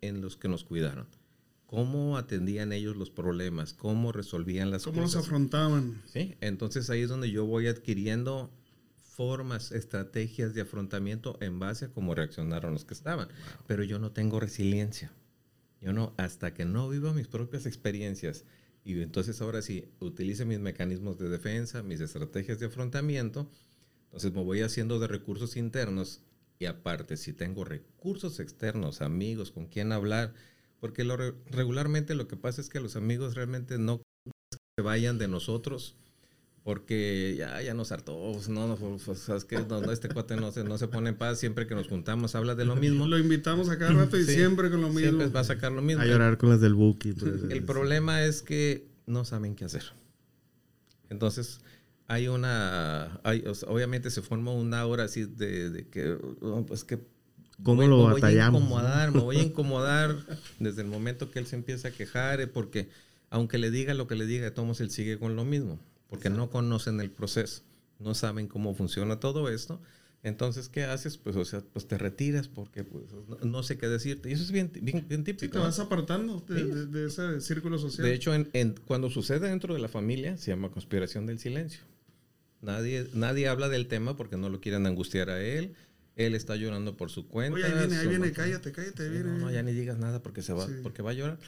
[0.00, 1.06] En los que nos cuidaron.
[1.66, 3.74] ¿Cómo atendían ellos los problemas?
[3.74, 4.94] ¿Cómo resolvían las cosas?
[4.94, 6.02] ¿Cómo los afrontaban?
[6.06, 8.50] Sí, entonces ahí es donde yo voy adquiriendo
[9.20, 13.28] formas, estrategias de afrontamiento en base a cómo reaccionaron los que estaban.
[13.66, 15.12] Pero yo no tengo resiliencia.
[15.82, 18.46] Yo no, hasta que no vivo mis propias experiencias
[18.82, 23.50] y entonces ahora sí utilice mis mecanismos de defensa, mis estrategias de afrontamiento,
[24.04, 26.22] entonces me voy haciendo de recursos internos
[26.58, 30.32] y aparte si tengo recursos externos, amigos con quien hablar,
[30.78, 31.18] porque lo,
[31.50, 34.00] regularmente lo que pasa es que los amigos realmente no
[34.78, 35.94] se vayan de nosotros
[36.62, 39.58] porque ya, ya nos hartó, pues, no, no, pues, ¿sabes qué?
[39.66, 42.54] No, este cuate no se, no se pone en paz, siempre que nos juntamos habla
[42.54, 43.06] de lo mismo.
[43.06, 45.00] Lo invitamos a cada rato y siempre con lo mismo.
[45.00, 46.02] Siempre va a sacar lo mismo.
[46.02, 47.14] A llorar con las del Buki.
[47.14, 49.84] Pues, el problema es que no saben qué hacer.
[51.08, 51.60] Entonces,
[52.06, 56.16] hay una, hay, obviamente se forma una hora así de, de que,
[56.66, 56.98] pues que...
[57.62, 60.16] ¿Cómo lo me voy a incomodar, me voy a incomodar
[60.58, 62.88] desde el momento que él se empieza a quejar, porque
[63.28, 65.78] aunque le diga lo que le diga, todos él sigue con lo mismo
[66.10, 67.62] porque no conocen el proceso,
[67.98, 69.80] no saben cómo funciona todo esto.
[70.22, 71.16] Entonces, ¿qué haces?
[71.16, 73.04] Pues, o sea, pues te retiras porque pues,
[73.42, 74.28] no, sé qué decirte.
[74.28, 75.40] Y eso es bien, bien, típico.
[75.40, 78.06] Sí, te vas apartando de, ese círculo social.
[78.06, 81.80] De hecho, en, cuando sucede dentro de la familia, se llama conspiración del silencio.
[82.60, 85.74] Nadie, nadie habla del tema porque no lo quieren angustiar a él.
[86.16, 87.56] Él está llorando por su cuenta.
[87.56, 89.08] Oye, ahí viene, ahí viene, cállate, cállate.
[89.08, 91.38] Viene, no, no, ya ni digas nada porque se va, porque va a llorar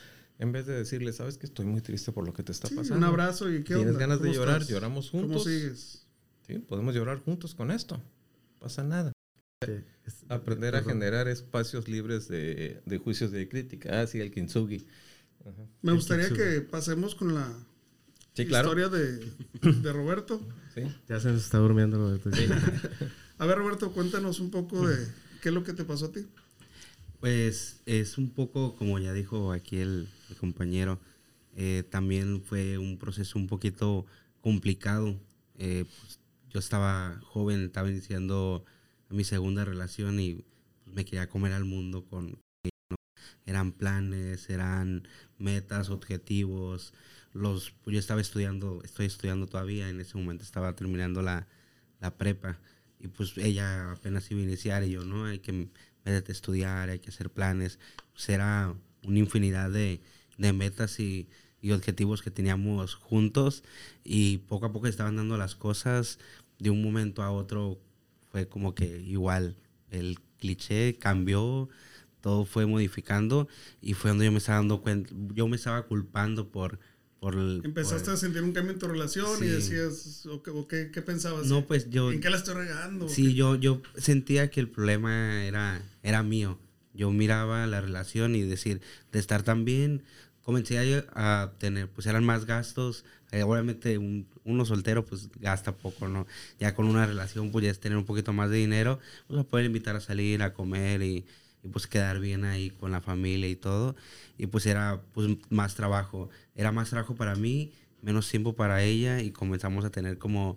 [0.42, 2.96] en vez de decirle, sabes que estoy muy triste por lo que te está pasando.
[2.96, 5.44] Un abrazo y qué Tienes ganas de llorar, lloramos juntos.
[5.44, 6.04] ¿Cómo sigues?
[6.44, 7.98] Sí, podemos llorar juntos con esto.
[7.98, 9.12] No pasa nada.
[10.28, 14.00] Aprender a generar espacios libres de, de, juicios de crítica.
[14.00, 14.84] Ah, sí, el kintsugi.
[15.80, 17.48] Me gustaría que pasemos con la
[18.34, 19.18] historia de,
[19.60, 20.44] de Roberto.
[20.74, 20.82] ¿Sí?
[21.08, 22.30] Ya se nos está durmiendo Roberto.
[23.38, 25.06] a ver, Roberto, cuéntanos un poco de
[25.40, 26.26] qué es lo que te pasó a ti.
[27.22, 30.08] Pues es un poco, como ya dijo aquí el,
[30.40, 30.98] compañero,
[31.54, 34.06] eh, también fue un proceso un poquito
[34.40, 35.16] complicado.
[35.54, 36.18] Eh, pues,
[36.50, 38.64] yo estaba joven, estaba iniciando
[39.08, 40.44] mi segunda relación y
[40.82, 42.40] pues, me quería comer al mundo con...
[43.46, 45.06] Eran planes, eran
[45.38, 46.92] metas, objetivos.
[47.32, 51.46] Los, yo estaba estudiando, estoy estudiando todavía, en ese momento estaba terminando la,
[52.00, 52.58] la prepa
[52.98, 55.26] y pues ella apenas iba a iniciar y yo, ¿no?
[55.26, 55.68] Hay que
[56.04, 57.78] de estudiar, hay que hacer planes.
[58.14, 58.74] Será
[59.04, 60.00] una infinidad de,
[60.38, 61.28] de metas y,
[61.60, 63.62] y, objetivos que teníamos juntos
[64.04, 66.18] y poco a poco estaban dando las cosas.
[66.58, 67.80] De un momento a otro
[68.30, 69.56] fue como que igual
[69.90, 71.68] el cliché cambió,
[72.20, 73.48] todo fue modificando
[73.80, 76.78] y fue donde yo me estaba dando cuenta, yo me estaba culpando por
[77.22, 81.46] Empezaste a sentir un cambio en tu relación y decías, ¿o, qué, qué, pensabas?
[81.46, 82.10] No, pues yo...
[82.10, 83.08] ¿En qué la estoy regando?
[83.08, 86.58] Sí, yo, yo sentía que el problema era, era mío.
[86.94, 88.80] Yo miraba la relación y decir,
[89.12, 90.02] de estar tan bien,
[90.42, 93.04] comencé a, tener, pues eran más gastos.
[93.30, 96.26] Eh, obviamente un, uno soltero pues gasta poco, ¿no?
[96.58, 98.98] Ya con una relación pues ya es tener un poquito más de dinero,
[99.28, 101.24] pues a poder invitar a salir, a comer y,
[101.62, 103.96] y pues quedar bien ahí con la familia y todo.
[104.38, 109.20] Y pues era pues más trabajo, era más trabajo para mí, menos tiempo para ella
[109.20, 110.56] y comenzamos a tener como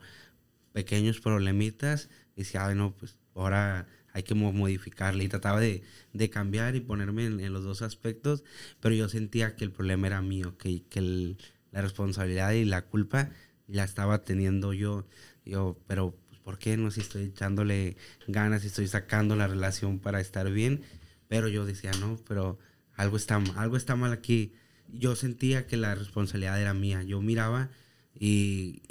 [0.74, 2.10] pequeños problemitas.
[2.36, 5.24] Y decía, ay no, pues ahora hay que modificarle.
[5.24, 5.84] Y trataba de,
[6.14, 8.43] de cambiar y ponerme en, los dos aspectos,
[8.80, 11.36] pero yo sentía que el problema era mío, que, que
[11.72, 13.30] la responsabilidad y la culpa
[13.68, 15.06] la estaba teniendo yo.
[15.45, 16.91] Yo, pero ¿por qué no?
[16.91, 20.84] Si estoy echándole ganas, si estoy sacando la relación para estar bien.
[21.28, 22.60] Pero yo decía, no, pero
[22.96, 24.54] algo está, algo está mal aquí.
[24.88, 27.02] Yo sentía que la responsabilidad era mía.
[27.02, 27.70] Yo miraba
[28.14, 28.84] y,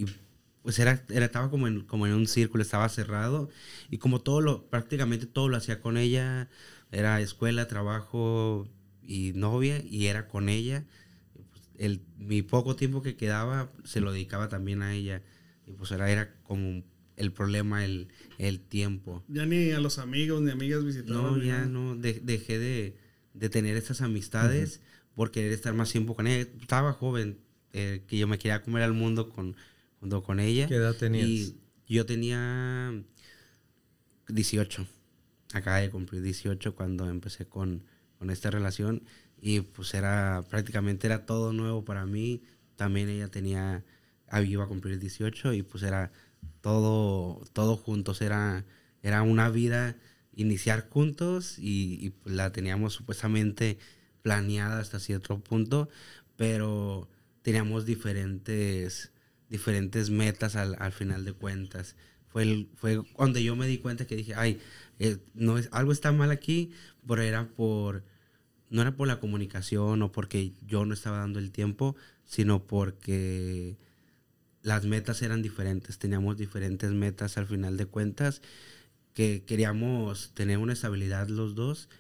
[0.62, 3.48] pues era, era, estaba como en, como en un círculo, estaba cerrado.
[3.88, 6.48] Y como todo lo, prácticamente todo lo hacía con ella.
[6.90, 8.68] Era escuela, trabajo
[9.00, 10.84] y novia y era con ella.
[11.78, 15.22] El, mi poco tiempo que quedaba se lo dedicaba también a ella.
[15.66, 16.82] Y pues era, era como
[17.16, 18.08] el problema, el,
[18.38, 19.24] el tiempo.
[19.28, 21.38] Ya ni a los amigos ni amigas visitaban.
[21.38, 22.96] No, ya no, dejé de,
[23.34, 24.80] de, tener estas amistades
[25.14, 26.48] por querer estar más tiempo con ella.
[26.60, 27.38] Estaba joven,
[27.72, 29.56] eh, que yo me quería comer al mundo con,
[30.00, 30.66] junto con ella.
[30.66, 31.26] ¿Qué edad tenías?
[31.26, 31.56] Y
[31.88, 32.92] yo tenía
[34.28, 34.86] 18.
[35.52, 37.84] Acaba de cumplir 18 cuando empecé con,
[38.18, 39.02] con esta relación.
[39.40, 42.42] Y pues era, prácticamente era todo nuevo para mí.
[42.76, 43.84] También ella tenía,
[44.44, 46.10] iba a cumplir 18 y pues era
[46.60, 48.64] todo, todo juntos, era,
[49.02, 49.96] era una vida
[50.36, 53.78] iniciar juntos y, la teníamos supuestamente
[54.22, 55.88] planeada hasta cierto punto,
[56.36, 57.08] pero
[57.42, 59.12] teníamos diferentes,
[59.48, 61.96] diferentes metas al, al final de cuentas.
[62.28, 64.60] Fue, el, fue cuando yo me di cuenta que dije, ay,
[64.98, 66.72] eh, no es, algo está mal aquí,
[67.06, 68.04] pero era por,
[68.70, 73.76] no era por la comunicación o porque yo no estaba dando el tiempo, sino porque
[74.64, 78.40] las metas eran diferentes, teníamos diferentes metas al final de cuentas,
[79.12, 81.90] que queríamos tener una estabilidad los dos,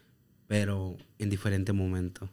[0.48, 2.30] pero en diferente momento.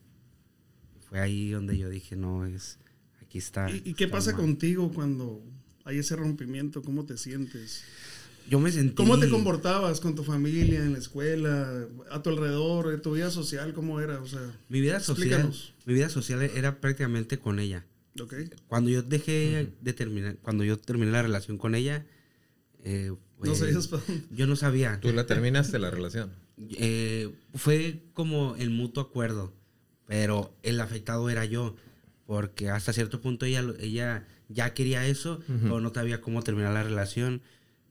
[1.09, 2.79] Fue ahí donde yo dije, no, es,
[3.21, 3.69] aquí está.
[3.69, 5.43] ¿Y, qué pasa contigo cuando
[5.83, 6.81] hay ese rompimiento?
[6.81, 7.83] ¿Cómo te sientes?
[8.49, 8.95] Yo me sentí...
[8.95, 13.73] ¿Cómo te comportabas con tu familia, en la escuela, a tu alrededor, tu vida social,
[13.73, 14.21] cómo era?
[14.21, 15.53] O sea, mi vida social,
[15.85, 17.85] mi vida social era prácticamente con ella.
[18.67, 22.05] Cuando yo dejé de terminar, cuando yo terminé la relación con ella,
[22.83, 23.53] eh, no
[24.31, 24.99] yo no sabía.
[24.99, 26.31] ¿Tú la terminaste la relación?
[26.57, 29.53] Eh, fue como el mutuo acuerdo,
[30.05, 31.75] pero el afectado era yo,
[32.25, 36.83] porque hasta cierto punto ella, ella ya quería eso, pero no sabía cómo terminar la
[36.83, 37.41] relación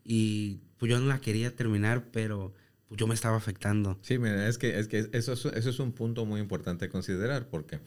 [0.04, 2.54] y pues yo no la quería terminar, pero
[2.88, 3.98] pues, yo me estaba afectando.
[4.02, 7.48] Sí, mira, es que, es que eso, eso es un punto muy importante a considerar,
[7.48, 7.80] porque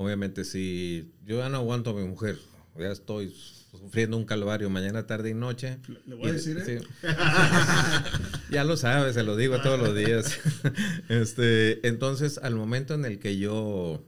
[0.00, 2.38] obviamente si yo ya no aguanto a mi mujer,
[2.78, 3.34] ya estoy
[3.70, 5.78] sufriendo un calvario mañana, tarde y noche.
[6.06, 6.80] Le voy a decir, ¿eh?
[8.50, 10.40] ya lo sabes, se lo digo todos los días.
[11.10, 14.02] este, entonces, al momento en el que yo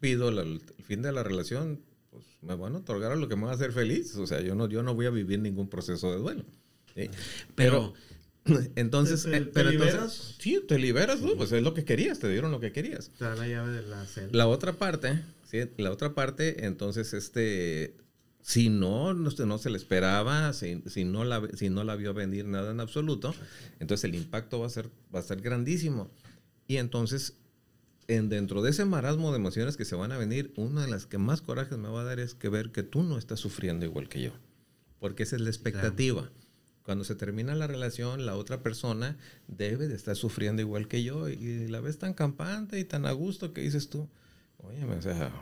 [0.00, 1.80] pido el fin de la relación,
[2.10, 4.16] pues me van a otorgar lo que me va a hacer feliz.
[4.16, 6.44] O sea, yo no, yo no voy a vivir ningún proceso de duelo.
[7.54, 7.94] Pero,
[8.74, 10.36] entonces, ¿Te, eh, pero liberas?
[10.38, 13.10] sí, te liberas, pues es lo que querías, te dieron lo que querías.
[13.18, 14.30] Te da la llave de la celda.
[14.32, 15.20] La otra parte
[15.76, 17.96] la otra parte, entonces, este,
[18.42, 22.14] si no, no, no se le esperaba, si, si, no la, si no la vio
[22.14, 23.34] venir nada en absoluto,
[23.80, 26.10] entonces el impacto va a ser, va a ser grandísimo.
[26.68, 27.34] Y entonces,
[28.08, 31.06] en, dentro de ese marasmo de emociones que se van a venir, una de las
[31.06, 33.84] que más coraje me va a dar es que ver que tú no estás sufriendo
[33.84, 34.32] igual que yo.
[35.00, 36.30] Porque esa es la expectativa.
[36.84, 39.18] Cuando se termina la relación, la otra persona
[39.48, 43.12] debe de estar sufriendo igual que yo y la ves tan campante y tan a
[43.12, 44.08] gusto que dices tú,
[44.68, 45.32] Oye, o sea,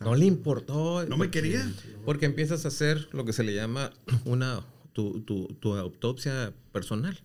[0.00, 1.04] no le importó.
[1.06, 1.70] No me quería.
[2.04, 3.92] Porque empiezas a hacer lo que se le llama
[4.24, 7.20] una tu, tu, tu autopsia personal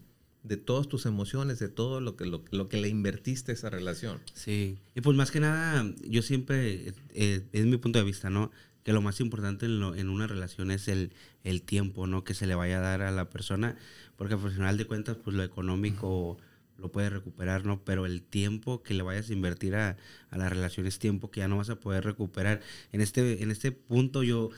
[0.48, 4.20] de todas tus emociones, de todo lo que, lo, que le invertiste a esa relación.
[4.34, 8.52] Sí, y pues más que nada, yo siempre, eh, es mi punto de vista, ¿no?
[8.84, 11.12] Que lo más importante en, en, una relación es el,
[11.44, 12.24] el tiempo, ¿no?
[12.24, 13.76] Que se le vaya a dar a la persona,
[14.16, 16.38] porque al final de cuentas, pues lo económico
[16.78, 17.84] lo puedes recuperar, ¿no?
[17.84, 19.98] Pero el tiempo que le vayas a invertir a,
[20.30, 22.62] a la relación es tiempo que ya no vas a poder recuperar.
[22.92, 24.50] En este, en este punto yo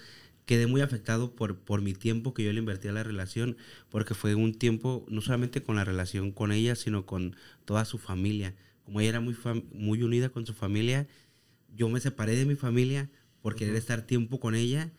[0.50, 3.56] quedé muy afectado por, por mi tiempo que yo le invertí a la relación,
[3.90, 8.00] porque fue un tiempo no solamente con la relación con ella, sino con toda su
[8.00, 8.56] familia.
[8.84, 9.38] Como ella era muy,
[9.72, 11.08] muy unida con su familia,
[11.76, 13.12] yo me separé de mi familia
[13.44, 14.90] por querer estar tiempo con ella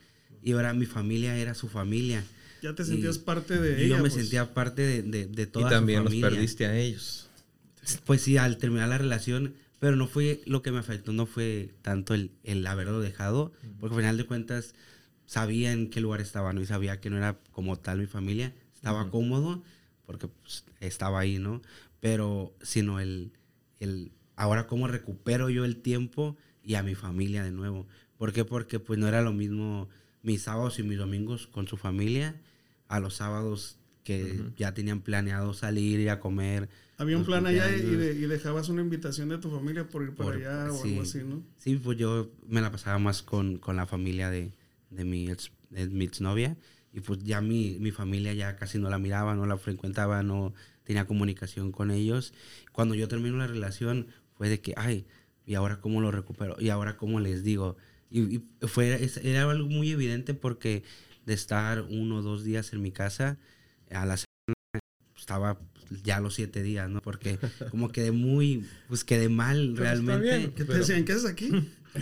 [0.41, 2.25] y ahora mi familia era su familia.
[2.63, 3.97] Ya te sentías parte de ella.
[3.97, 4.15] Yo me pues.
[4.15, 7.29] sentía parte de, de, de toda Y también los perdiste a ellos.
[8.05, 11.75] Pues sí, al terminar la relación, pero no fue lo que me afectó, no fue
[11.83, 14.75] tanto el, el haberlo dejado, porque al final de cuentas
[15.27, 16.61] sabía en qué lugar estaba, ¿no?
[16.61, 19.63] Y sabía que no era como tal mi familia, estaba cómodo,
[20.07, 21.63] porque pues, estaba ahí, ¿no?
[22.01, 23.33] Pero, sino el,
[23.79, 27.87] el, ahora cómo recupero yo el tiempo y a mi familia de nuevo.
[28.19, 28.45] ¿Por qué?
[28.45, 29.89] Porque pues no era lo mismo
[30.23, 32.41] mis sábados y mis domingos con su familia
[32.89, 36.69] a los sábados que ya tenían planeado salir y a comer.
[36.97, 40.15] Había un plan allá y, de- y dejabas una invitación de tu familia por ir
[40.15, 40.89] para Por- allá o sí.
[40.91, 41.43] algo así, ¿no?
[41.59, 44.53] Sí, pues yo me la pasaba más con, con la familia de,
[44.91, 46.57] de mi, ex, de mi exnovia.
[46.93, 50.53] Y pues ya mi, mi familia ya casi no la miraba, no la frecuentaba, no
[50.83, 52.35] tenía comunicación con ellos.
[52.73, 55.07] Cuando yo termino la relación fue de que, ay,
[55.47, 56.57] ¿y ahora cómo lo recupero?
[56.59, 57.77] ¿Y ahora cómo les digo?
[58.11, 60.83] Y, y fue, era algo muy evidente porque
[61.27, 63.39] de estar uno o dos días en mi casa,
[63.91, 64.81] a la semana
[65.17, 65.59] estaba
[66.03, 67.01] ya los siete días, ¿no?
[67.01, 67.39] Porque
[67.71, 70.39] como quedé muy, pues quedé mal Pero está realmente.
[70.39, 70.53] bien.
[70.53, 71.05] ¿Qué te decían?
[71.05, 71.51] ¿Qué haces aquí?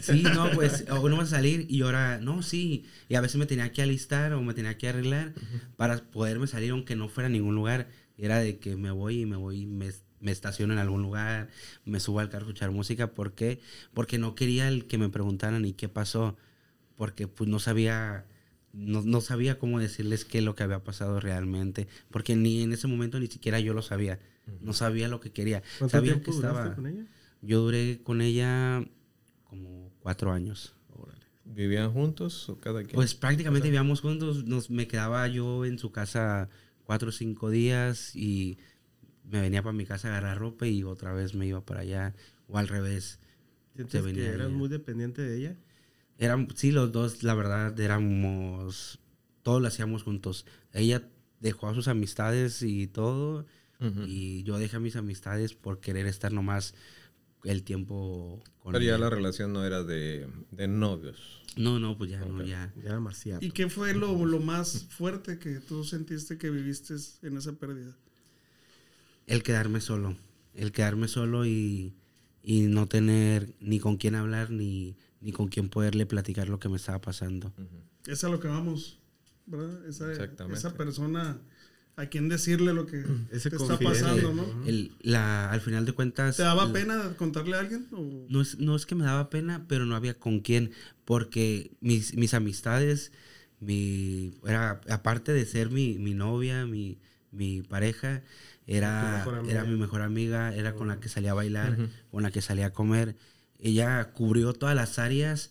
[0.03, 2.85] Sí, no, pues, o no vas a salir y ahora, no, sí.
[3.09, 5.33] Y a veces me tenía que alistar o me tenía que arreglar
[5.77, 7.89] para poderme salir aunque no fuera a ningún lugar.
[8.17, 9.91] Y era de que me voy y me voy, me,
[10.21, 11.49] me estaciono en algún lugar,
[11.85, 13.13] me subo al carro a escuchar música.
[13.13, 13.61] ¿Por qué?
[13.95, 16.37] Porque no quería el que me preguntaran y qué pasó.
[16.97, 18.27] Porque pues no sabía,
[18.73, 21.89] no, no sabía cómo decirles qué es lo que había pasado realmente.
[22.11, 24.19] Porque ni en ese momento ni siquiera yo lo sabía.
[24.61, 25.63] No sabía lo que quería.
[25.79, 26.75] ¿Cuánto Sabía tiempo que duraste estaba...
[26.75, 27.05] con ella?
[27.43, 28.85] Yo duré con ella
[29.45, 30.75] como cuatro años.
[31.45, 32.95] ¿Vivían juntos o cada quien?
[32.95, 34.45] Pues prácticamente vivíamos juntos.
[34.45, 36.49] Nos, me quedaba yo en su casa
[36.85, 38.59] cuatro o cinco días y
[39.31, 42.15] me venía para mi casa a agarrar ropa y otra vez me iba para allá.
[42.49, 43.19] O al revés.
[43.75, 45.57] ¿Sientes Se que venía eras muy dependiente de ella?
[46.19, 48.99] Eran, sí, los dos, la verdad, éramos.
[49.43, 50.47] Todos lo hacíamos juntos.
[50.73, 51.09] Ella
[51.41, 53.47] dejó a sus amistades y todo.
[54.09, 56.75] Y yo dejé a mis amistades por querer estar nomás
[57.45, 59.05] el tiempo con Pero ya ella.
[59.05, 61.41] la relación no era de, de novios.
[61.57, 62.45] No, no, pues ya no, Ok.
[62.45, 62.73] ya.
[62.83, 63.39] Ya era marcial.
[63.41, 67.97] ¿Y qué fue lo, lo más fuerte que tú sentiste que viviste en esa pérdida?
[69.29, 70.17] El quedarme solo,
[70.55, 71.95] el quedarme solo y,
[72.43, 76.69] y no tener ni con quién hablar ni, ni con quién poderle platicar lo que
[76.69, 77.53] me estaba pasando.
[78.07, 78.99] Es a lo que vamos,
[79.47, 79.87] ¿verdad?
[79.87, 80.59] Esa, Exactamente.
[80.59, 81.39] esa persona
[81.97, 84.65] a quien decirle lo que Ese te está pasando, ¿no?
[84.67, 86.37] El, la, al final de cuentas...
[86.37, 87.87] ¿Te daba el- pena contarle a alguien?
[87.93, 90.71] O- No es, no es que me daba pena, pero no había con quién,
[91.05, 93.13] porque mis, mis amistades,
[93.61, 96.99] mi, era, aparte de ser mi, mi novia, mi,
[97.33, 98.23] mi pareja,
[98.77, 101.77] era, era mi mejor amiga, era con la que salía a bailar,
[102.11, 103.17] con la que salía a comer.
[103.59, 105.51] Ella cubrió todas las áreas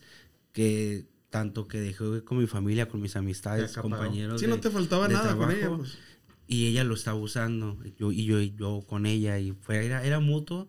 [0.52, 4.40] que tanto que dejé con mi familia, con mis amistades, compañeros.
[4.40, 5.58] Sí, de- no te faltaba nada con trabajo.
[5.58, 5.98] ella, pues.
[6.46, 10.02] Y ella lo estaba usando, yo, y yo, y yo con ella, y fue, era,
[10.04, 10.66] era mutuo,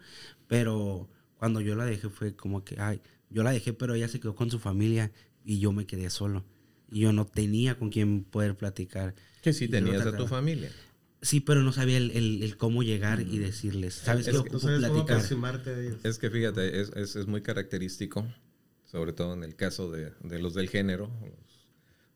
[0.47, 4.19] pero cuando yo la dejé fue como que, ay, yo la dejé, pero ella se
[4.19, 5.11] quedó con su familia
[5.45, 6.43] y yo me quedé solo.
[6.91, 9.13] Y yo no tenía con quién poder platicar.
[9.41, 10.69] Que sí no tenías a tu familia.
[11.21, 14.59] Sí, pero no sabía el, el- el cómo llegar y decirles, ¿sabes Es qué que
[14.59, 15.77] sabes cómo platicar?
[15.79, 16.05] ellos.
[16.05, 18.25] Es que fíjate, es, es, es muy característico,
[18.85, 21.67] sobre todo en el caso de, de los del género, los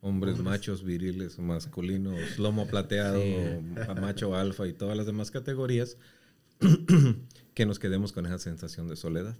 [0.01, 5.97] hombres machos, viriles, masculinos, lomo plateado, a macho alfa y todas las demás categorías,
[7.53, 9.37] que nos quedemos con esa sensación de soledad,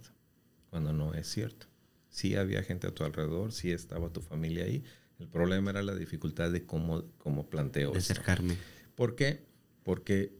[0.70, 1.66] cuando no es cierto.
[2.10, 4.84] Sí había gente a tu alrededor, sí estaba tu familia ahí.
[5.18, 8.12] El problema era la dificultad de cómo, cómo planteo De esto.
[8.12, 8.56] acercarme.
[8.94, 9.46] ¿Por qué?
[9.84, 10.32] Porque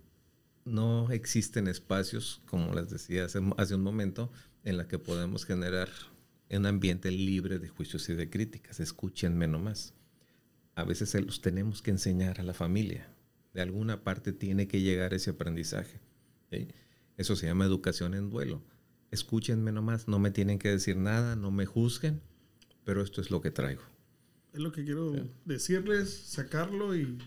[0.64, 4.32] no existen espacios, como les decía hace, hace un momento,
[4.64, 5.88] en la que podemos generar
[6.50, 8.80] un ambiente libre de juicios y de críticas.
[8.80, 9.94] Escúchenme nomás.
[10.74, 13.08] A veces se los tenemos que enseñar a la familia.
[13.52, 16.00] De alguna parte tiene que llegar ese aprendizaje.
[16.50, 16.68] ¿sí?
[17.16, 18.62] Eso se llama educación en duelo.
[19.10, 22.20] Escúchenme nomás, no me tienen que decir nada, no me juzguen,
[22.84, 23.82] pero esto es lo que traigo.
[24.52, 25.12] Es lo que quiero
[25.44, 27.18] decirles, sacarlo y...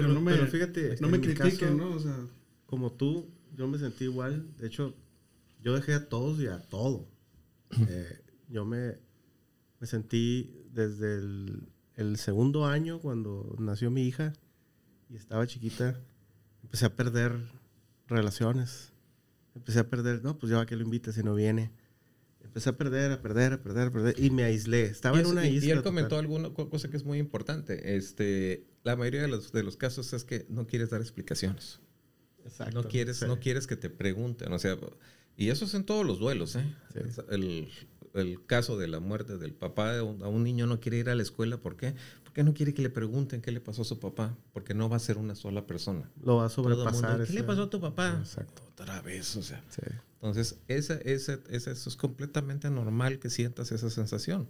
[0.00, 1.92] Pero, no me, pero fíjate, no me critiquen, ¿no?
[1.92, 2.14] O sea,
[2.66, 4.46] Como tú, yo me sentí igual.
[4.58, 4.94] De hecho,
[5.62, 7.08] yo dejé a todos y a todo.
[7.88, 8.20] Eh,
[8.50, 8.98] yo me,
[9.80, 14.34] me sentí desde el, el segundo año, cuando nació mi hija
[15.08, 15.98] y estaba chiquita,
[16.62, 17.32] empecé a perder
[18.06, 18.92] relaciones.
[19.54, 21.70] Empecé a perder, no, pues ya va que lo invite si no viene.
[22.56, 24.14] Empecé a perder, a perder, a perder, a perder.
[24.18, 24.84] Y me aislé.
[24.84, 25.74] Estaba en una y- y isla.
[25.74, 27.96] él comentó alguna co- cosa que es muy importante.
[27.98, 31.80] Este, la mayoría de los, de los casos es que no quieres dar explicaciones.
[32.46, 33.26] Exacto, No quieres, sí.
[33.26, 34.50] no quieres que te pregunten.
[34.54, 34.78] O sea,
[35.36, 36.64] y eso es en todos los duelos, ¿eh?
[36.94, 37.00] Sí.
[37.28, 37.68] El,
[38.18, 41.22] el caso de la muerte del papá a un niño no quiere ir a la
[41.22, 41.58] escuela.
[41.58, 41.94] ¿Por qué?
[42.24, 44.36] Porque no quiere que le pregunten qué le pasó a su papá.
[44.52, 46.10] Porque no va a ser una sola persona.
[46.22, 47.26] Lo va a el mundo, sobrepasar.
[47.26, 48.18] ¿Qué le ese- pasó a tu papá?
[48.20, 48.62] Exacto.
[48.72, 49.62] Otra vez, o sea.
[49.70, 49.80] Sí.
[50.14, 54.48] Entonces, esa, esa, esa- eso es completamente normal que sientas esa sensación.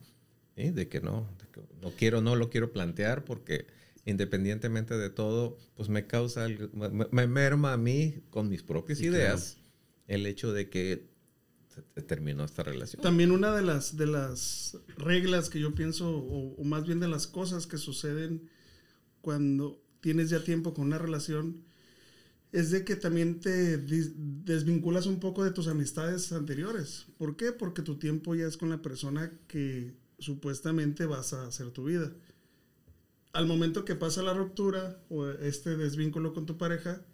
[0.57, 0.71] ¿sí?
[0.71, 3.67] De que no, de que no quiero, no lo quiero plantear porque
[4.07, 9.07] independientemente de todo, pues me causa, me, me merma a mí con mis propias Sí,
[9.07, 9.59] ideas
[10.07, 11.09] el hecho de que
[12.07, 13.03] terminó esta relación.
[13.03, 17.09] También una de las, de las reglas que yo pienso, o, o, más bien de
[17.09, 18.49] las cosas que suceden
[19.21, 21.65] cuando tienes ya tiempo con una relación,
[22.53, 27.07] es de que también te desvinculas un poco de tus amistades anteriores.
[27.19, 27.53] ¿Por qué?
[27.53, 32.13] Porque tu tiempo ya es con la persona que supuestamente vas a hacer tu vida.
[33.33, 37.05] Al momento que pasa la ruptura o este desvínculo con tu pareja,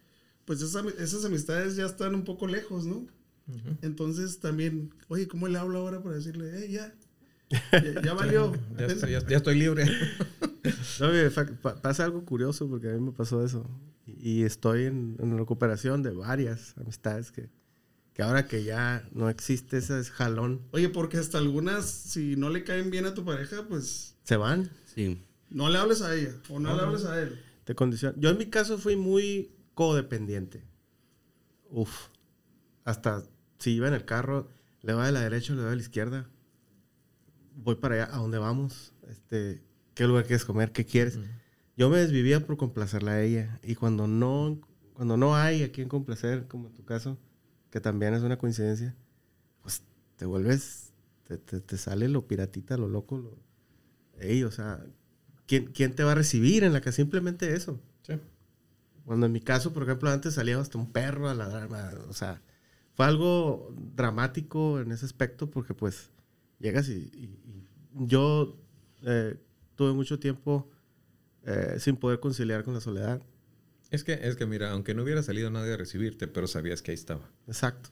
[0.45, 3.07] pues esas, esas amistades ya están un poco lejos, ¿no?
[3.83, 6.95] Entonces también, oye, ¿cómo le hablo ahora para decirle, eh, ya,
[8.03, 8.53] ya, valió?
[8.79, 9.87] ya, estoy, libre.
[11.83, 13.69] pasa algo curioso porque a mí me pasó eso.
[14.07, 17.51] Y estoy en, recuperación de varias amistades que,
[18.15, 20.63] que ahora que ya no existe ese jalón.
[20.71, 24.17] Oye, porque hasta algunas, si no le caen bien a tu pareja, pues...
[24.25, 24.71] Se van.
[24.95, 25.23] Sí.
[25.51, 27.39] No le hables a ella o no, le hables a él.
[27.65, 28.15] Te condiciona.
[28.19, 30.65] Yo en mi caso fui muy codependiente.
[31.71, 32.09] Uf.
[32.85, 33.23] Hasta
[33.63, 34.49] si iba en el carro,
[34.83, 36.29] le va de la derecha o le va de la izquierda.
[37.55, 38.93] Voy para allá, ¿a dónde vamos?
[39.09, 39.63] Este,
[39.95, 40.73] ¿Qué lugar quieres comer?
[40.73, 41.19] ¿Qué quieres?
[41.77, 43.61] Yo me desvivía por complacerla a ella.
[43.63, 44.61] Y cuando no,
[44.95, 47.19] cuando no hay a quien complacer, como en tu caso,
[47.71, 48.97] que también es una coincidencia,
[49.63, 49.83] pues
[50.17, 50.93] te vuelves,
[51.25, 53.19] te, te, sale lo piratita, lo loco.
[53.19, 53.39] Lo,
[54.19, 54.85] ey, o sea,
[55.47, 57.81] ¿quién, ¿quién te va a recibir en la que simplemente eso?
[58.03, 58.15] Sí.
[59.05, 61.69] Cuando en mi caso, por ejemplo, antes salía hasta un perro a la
[62.09, 62.43] o sea,
[62.95, 66.11] fue algo dramático en ese aspecto porque pues
[66.59, 67.11] llegas y,
[67.95, 68.57] yo
[69.03, 69.37] eh,
[69.75, 70.71] tuve mucho tiempo
[71.45, 73.23] eh, sin poder conciliar con la soledad.
[73.91, 76.93] Es que, es que mira, aunque no hubiera salido nadie a recibirte, pero sabías que
[76.93, 77.31] ahí estaba.
[77.47, 77.91] Exacto.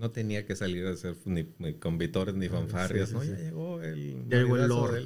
[0.00, 3.22] No tenía que salir a hacer ni, ni convitores ni fanfarrias, ¿no?
[3.22, 4.24] Ya llegó el...
[4.30, 5.02] Ya llegó el Lord.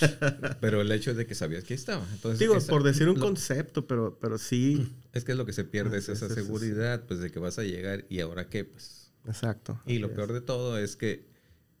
[0.62, 2.06] pero el hecho es de que sabías que estaba.
[2.14, 4.94] Entonces, Digo, por decir un concepto, pero, pero sí...
[5.12, 7.64] Es que es lo que se pierde, es esa seguridad, pues, de que vas a
[7.64, 9.12] llegar y ahora qué, pues.
[9.26, 9.78] Exacto.
[9.84, 11.26] Y lo peor de todo es que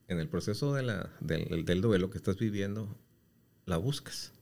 [0.08, 2.94] en el proceso de la, del, del duelo que estás viviendo,
[3.64, 4.32] la buscas.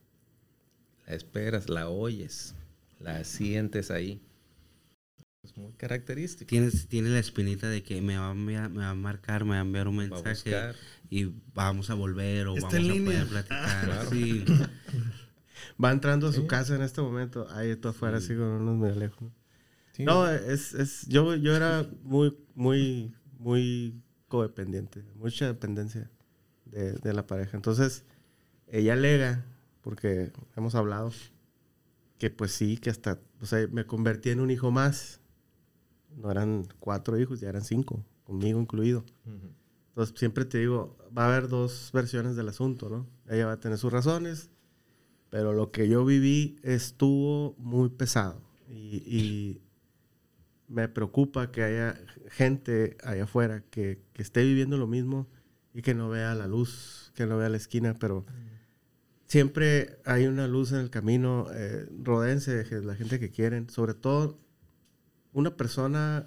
[1.06, 2.56] La esperas, la oyes,
[2.98, 4.22] la sientes ahí
[5.46, 6.48] es muy característico.
[6.48, 9.52] Tienes, tiene la espinita de que me va, a enviar, me va a marcar, me
[9.52, 10.54] va a enviar un mensaje
[11.08, 14.08] y vamos a volver o vamos a poder platicar.
[15.82, 17.46] Va entrando a su casa en este momento.
[17.50, 19.30] Ahí tú afuera, así con unos medio lejos.
[19.98, 25.04] no, es, es, yo, yo era muy, muy, muy codependiente.
[25.16, 26.10] Mucha dependencia
[26.64, 27.56] de, de la pareja.
[27.56, 28.04] Entonces,
[28.68, 29.44] ella alega,
[29.82, 31.12] porque hemos hablado,
[32.18, 35.20] que pues sí, que hasta, o sea, me convertí en un hijo más
[36.16, 39.04] no eran cuatro hijos, ya eran cinco, conmigo incluido.
[39.88, 43.06] Entonces siempre te digo, va a haber dos versiones del asunto, ¿no?
[43.28, 44.50] Ella va a tener sus razones,
[45.30, 49.60] pero lo que yo viví estuvo muy pesado y,
[50.68, 51.96] me preocupa que haya
[52.28, 55.28] gente allá afuera que, esté viviendo lo mismo
[55.72, 58.26] y que no vea la luz, que no vea la esquina, pero
[59.26, 63.94] siempre hay una luz en el camino, eh, rodense de la gente que quieren, sobre
[63.94, 64.40] todo
[65.36, 66.26] una persona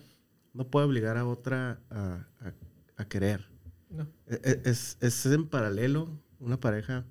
[0.53, 3.43] no puede obligar a otra a, querer.
[3.89, 4.03] No.
[4.27, 7.05] E, e, es, es, en paralelo, una pareja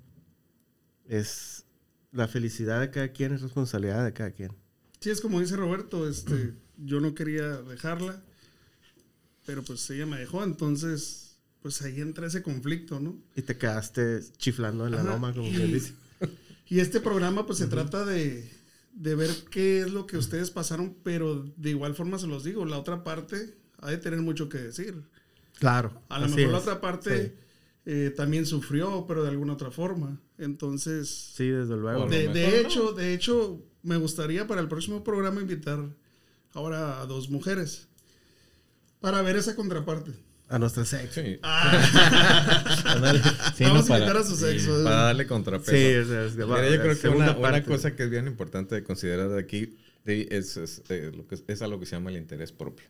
[1.09, 1.64] es
[2.12, 4.53] la felicidad de cada quien, es responsabilidad de cada quien.
[5.01, 8.22] Sí, es como dice Roberto, este, yo no quería dejarla,
[9.44, 13.18] pero pues ella me dejó, entonces pues ahí entra ese conflicto, ¿no?
[13.34, 15.94] Y te quedaste chiflando en la loma, como quien dice.
[16.70, 18.57] Y este programa pues se trata de,
[18.99, 22.64] de ver qué es lo que ustedes pasaron, pero de igual forma se los digo,
[22.64, 25.05] la otra parte ha de tener mucho que decir.
[25.59, 26.03] Claro.
[26.09, 27.36] A lo mejor la otra parte
[27.86, 30.20] eh, también sufrió, pero de alguna otra forma.
[30.36, 31.32] Entonces.
[31.34, 32.07] Sí, desde luego.
[32.07, 35.78] De, hecho, de hecho, me gustaría para el próximo programa invitar
[36.53, 37.86] ahora a dos mujeres
[39.01, 40.12] para ver esa contraparte.
[40.49, 41.20] A nuestro sexo.
[41.42, 42.94] Ah.
[43.61, 44.82] Vamos a invitar a su sexo.
[44.82, 45.70] para darle contrapeso.
[45.72, 49.76] Sí, Mira, yo creo que una, cosa que es bien importante de considerar de aquí
[50.07, 52.86] es, es, eh, lo que es algo que se llama el interés propio.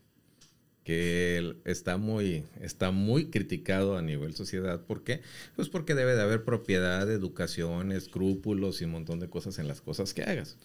[0.84, 4.80] Que está muy, está muy criticado a nivel sociedad.
[4.84, 5.22] ¿Por qué?
[5.56, 9.80] Pues porque debe de haber propiedad, educación, escrúpulos y un montón de cosas en las
[9.80, 10.56] cosas que hagas.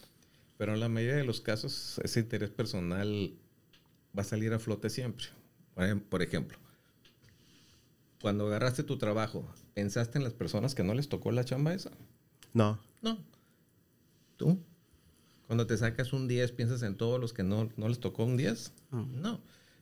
[0.58, 3.34] Pero en la mayoría de los casos, ese interés personal
[4.18, 5.26] va a salir a flote siempre.
[6.10, 6.58] Por ejemplo,
[8.24, 11.92] cuando agarraste tu trabajo, ¿pensaste en las personas que no les tocó la chamba esa?
[12.54, 12.80] No.
[13.02, 13.18] No.
[14.38, 14.64] ¿Tú?
[15.46, 18.38] Cuando te sacas un 10, ¿piensas en todos los que no, no les tocó un
[18.38, 18.72] 10?
[18.92, 19.42] No.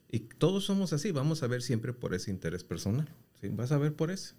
[0.09, 3.07] Y todos somos así, vamos a ver siempre por ese interés personal.
[3.39, 3.49] ¿sí?
[3.49, 4.33] Vas a ver por ese.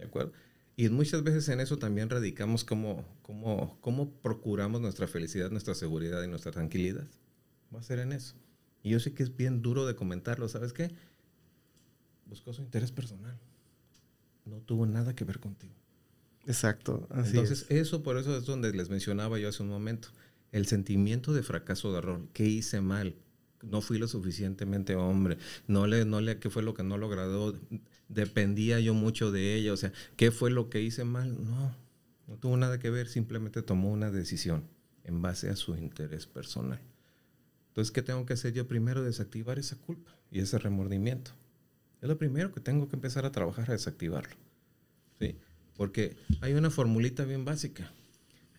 [0.00, 0.32] ¿De acuerdo?
[0.74, 6.24] Y muchas veces en eso también radicamos cómo, cómo, cómo procuramos nuestra felicidad, nuestra seguridad
[6.24, 7.06] y nuestra tranquilidad.
[7.72, 8.34] Va a ser en eso.
[8.82, 10.90] Y yo sé que es bien duro de comentarlo, ¿sabes qué?
[12.26, 13.38] Buscó su interés personal.
[14.44, 15.74] No tuvo nada que ver contigo.
[16.46, 17.06] Exacto.
[17.10, 17.86] Así Entonces, es.
[17.88, 20.08] eso por eso es donde les mencionaba yo hace un momento.
[20.52, 22.28] El sentimiento de fracaso de error.
[22.32, 23.16] ¿Qué hice mal?
[23.62, 25.38] No fui lo suficientemente hombre.
[25.66, 27.54] No le, no le, ¿qué fue lo que no lo agradó?
[28.08, 29.72] Dependía yo mucho de ella.
[29.72, 31.42] O sea, ¿qué fue lo que hice mal?
[31.42, 31.74] No,
[32.28, 33.08] no tuvo nada que ver.
[33.08, 34.64] Simplemente tomó una decisión
[35.04, 36.80] en base a su interés personal.
[37.68, 39.02] Entonces, ¿qué tengo que hacer yo primero?
[39.02, 41.32] Desactivar esa culpa y ese remordimiento.
[42.04, 44.36] Es lo primero que tengo que empezar a trabajar a desactivarlo.
[45.18, 45.38] ¿Sí?
[45.74, 47.90] Porque hay una formulita bien básica.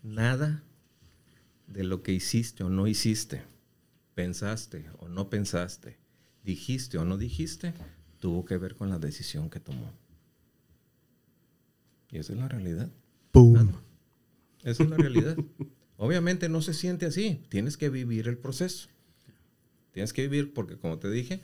[0.02, 0.64] Nada
[1.68, 3.42] de lo que hiciste o no hiciste,
[4.16, 5.96] pensaste o no pensaste,
[6.42, 7.72] dijiste o no dijiste,
[8.18, 9.92] tuvo que ver con la decisión que tomó.
[12.10, 12.90] Y esa es la realidad.
[13.30, 13.74] ¡Pum!
[14.64, 15.36] Esa es la realidad.
[15.98, 17.40] Obviamente no se siente así.
[17.48, 18.88] Tienes que vivir el proceso.
[19.92, 21.42] Tienes que vivir porque, como te dije,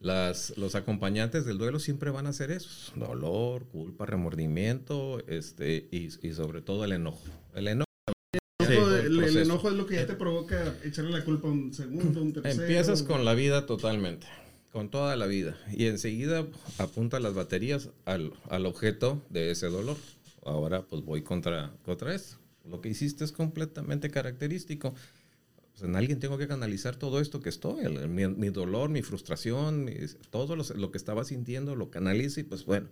[0.00, 2.92] las, los acompañantes del duelo siempre van a hacer eso.
[2.96, 7.22] Dolor, culpa, remordimiento este, y, y sobre todo el enojo.
[7.54, 7.86] El enojo.
[8.66, 8.72] Sí.
[8.74, 12.20] el- el enojo es lo que ya te provoca echarle la culpa a un segundo,
[12.22, 12.62] un tercero.
[12.62, 14.26] Empiezas con la vida totalmente,
[14.72, 15.56] con toda la vida.
[15.72, 16.44] Y enseguida
[16.78, 19.96] apunta las baterías al, al objeto de ese dolor.
[20.44, 22.38] Ahora pues voy contra, contra eso.
[22.68, 24.94] Lo que hiciste es completamente característico.
[25.78, 29.02] Pues, en alguien tengo que canalizar todo esto que estoy, el- mi, mi dolor, mi
[29.02, 32.88] frustración, mis- todo lo, lo que estaba sintiendo, lo canalizo y pues bueno,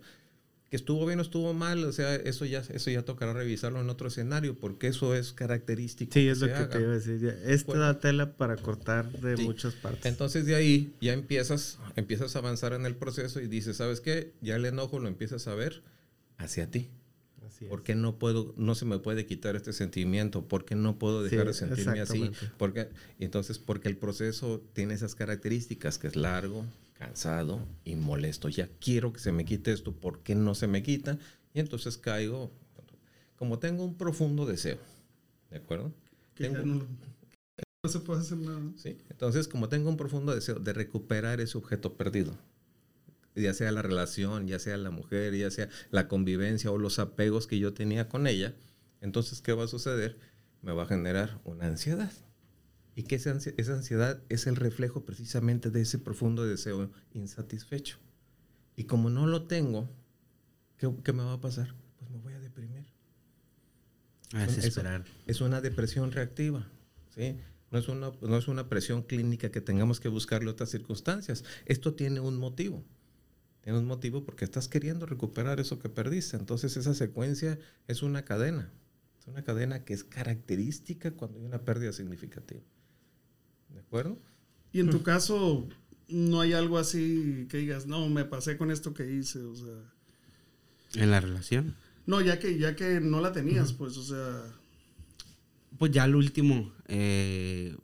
[0.69, 3.89] que estuvo bien o estuvo mal, o sea, eso ya, eso ya tocará revisarlo en
[3.89, 6.11] otro escenario, porque eso es característico.
[6.13, 7.19] Sí, es lo que te iba a decir.
[7.19, 7.29] ya.
[7.51, 7.81] Esta Bueno.
[7.83, 9.43] da tela para cortar de Sí.
[9.43, 10.05] muchas partes.
[10.05, 14.33] Entonces de ahí ya empiezas, empiezas a avanzar en el proceso y dices, ¿sabes qué?
[14.41, 15.81] Ya el enojo lo empiezas a ver
[16.37, 16.89] hacia ti.
[17.47, 17.69] Así es.
[17.69, 20.47] ¿Por qué no puedo, no se me puede quitar este sentimiento?
[20.47, 22.31] ¿Por qué no puedo dejar Sí, de sentirme así?
[22.57, 22.89] Porque,
[23.19, 26.65] entonces, porque el proceso tiene esas características, que es largo,
[26.97, 28.49] cansado y molesto.
[28.49, 31.17] Ya quiero que se me quite esto, ¿por qué no se me quita?
[31.53, 32.51] Y entonces caigo,
[33.37, 34.77] como tengo un profundo deseo,
[35.51, 35.93] ¿de acuerdo?
[36.35, 36.85] Que ya Tengo- no,
[37.83, 38.61] no se puede hacer nada.
[38.77, 38.97] ¿sí?
[39.09, 42.35] Entonces, como tengo un profundo deseo de recuperar ese objeto perdido,
[43.35, 47.47] ya sea la relación, ya sea la mujer, ya sea la convivencia o los apegos
[47.47, 48.55] que yo tenía con ella,
[49.01, 50.17] entonces, ¿qué va a suceder?
[50.61, 52.11] Me va a generar una ansiedad.
[52.95, 57.97] Y que esa, ansi- esa ansiedad es el reflejo precisamente de ese profundo deseo insatisfecho.
[58.77, 59.89] Y como no lo tengo,
[60.77, 61.75] ¿qué, qué me va a pasar?
[61.99, 62.85] Pues me voy a deprimir
[64.33, 65.05] A Eso- desesperar.
[65.27, 66.67] es una depresión reactiva,
[67.13, 67.35] ¿sí?
[67.71, 71.43] No es, una, no es una presión clínica que tengamos que buscarle otras circunstancias.
[71.65, 72.83] Esto tiene un motivo.
[73.65, 76.37] Tiene un motivo porque estás queriendo recuperar eso que perdiste.
[76.37, 77.57] Entonces esa secuencia
[77.87, 78.71] es una cadena.
[79.19, 82.61] Es una cadena que es característica cuando hay una pérdida significativa.
[83.73, 84.19] ¿De acuerdo?
[84.71, 85.67] Y en tu caso,
[86.07, 91.01] no hay algo así que digas, no, me pasé con esto que hice, o sea.
[91.01, 91.75] En la relación.
[92.05, 94.43] No, ya que, ya que no la tenías, pues, o sea.
[95.79, 97.75] Pues ya al último eh,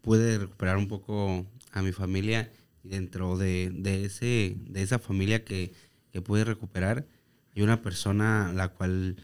[0.00, 2.50] pude recuperar un poco a mi familia
[2.82, 5.72] y dentro de, de ese, de esa familia que,
[6.12, 7.06] que pude recuperar
[7.54, 9.16] hay una persona la cual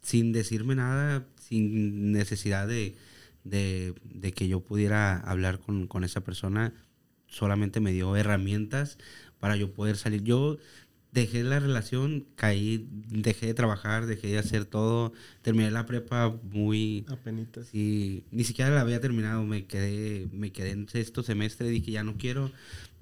[0.00, 2.94] sin decirme nada, sin necesidad de,
[3.44, 6.74] de, de que yo pudiera hablar con, con esa persona,
[7.26, 8.98] solamente me dio herramientas
[9.38, 10.22] para yo poder salir.
[10.22, 10.58] Yo
[11.12, 15.12] dejé la relación, caí, dejé de trabajar, dejé de hacer todo,
[15.42, 17.06] terminé la prepa muy...
[17.08, 17.68] Apenitas.
[17.68, 22.02] Sí, ni siquiera la había terminado, me quedé, me quedé en sexto semestre, dije ya
[22.02, 22.50] no quiero,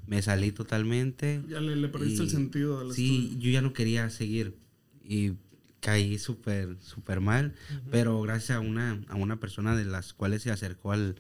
[0.07, 1.43] me salí totalmente.
[1.49, 3.39] Ya le, le perdiste el sentido al Sí, estudio.
[3.41, 4.57] yo ya no quería seguir
[5.05, 5.33] y
[5.81, 7.55] caí súper, súper mal,
[7.91, 11.17] pero gracias a una, a una persona de las cuales se acercó al,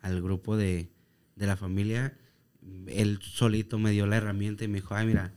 [0.00, 0.90] al grupo de,
[1.36, 2.16] de la familia,
[2.86, 5.32] él solito me dio la herramienta y me dijo, ay, mira,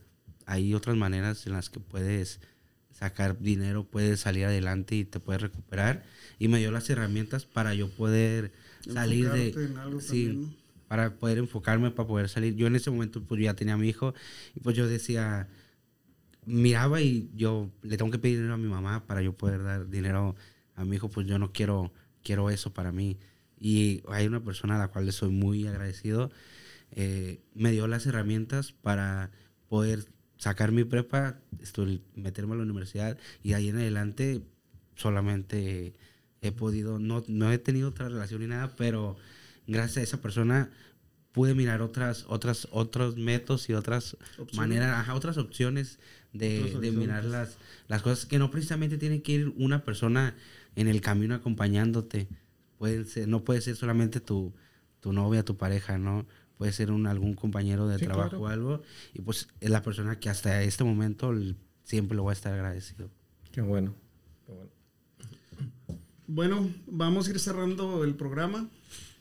[0.46, 2.40] hay otras maneras en las que puedes
[2.92, 6.04] sacar dinero, puedes salir adelante y te puedes recuperar.
[6.38, 9.50] Y me dio las herramientas para yo poder salir de...
[9.50, 10.54] En algo sí, también, ¿no?
[10.88, 12.56] Para poder enfocarme, para poder salir.
[12.56, 14.14] Yo en ese momento pues ya tenía a mi hijo
[14.56, 15.48] y pues yo decía,
[16.46, 19.90] miraba y yo le tengo que pedir dinero a mi mamá para yo poder dar
[19.90, 20.36] dinero
[20.76, 21.92] a mi hijo, pues yo no quiero,
[22.24, 23.18] quiero eso para mí.
[23.60, 26.32] Y hay una persona a la cual le soy muy agradecido,
[26.92, 29.32] eh, me dio las herramientas para
[29.68, 30.06] poder
[30.38, 31.40] sacar mi prepa,
[32.16, 34.42] meterme a la universidad y de ahí en adelante
[34.96, 35.96] solamente
[36.42, 39.18] he podido, no, no he tenido otra relación ni nada, pero
[39.68, 40.70] gracias a esa persona
[41.32, 44.56] pude mirar otras, otras, otros métodos y otras Opciones.
[44.56, 46.00] maneras, ajá, otras opciones
[46.32, 47.58] de, de mirar las,
[47.88, 50.34] las cosas que no precisamente tiene que ir una persona
[50.76, 52.28] en el camino acompañándote.
[52.78, 54.54] Puede ser, no puede ser solamente tu,
[55.02, 56.26] tu novia, tu pareja, ¿no?
[56.58, 58.44] puede ser un, algún compañero de Sí, trabajo claro.
[58.44, 58.82] o algo,
[59.14, 61.34] y pues es la persona que hasta este momento
[61.84, 63.10] siempre lo voy a estar agradecido.
[63.52, 63.94] Qué bueno.
[64.46, 64.70] Qué bueno.
[66.28, 68.70] Bueno, vamos a ir cerrando el programa.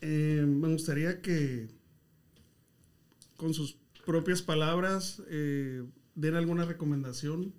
[0.06, 1.66] Eh, me gustaría que
[3.38, 5.82] con sus propias palabras eh,
[6.14, 7.54] den alguna recomendación.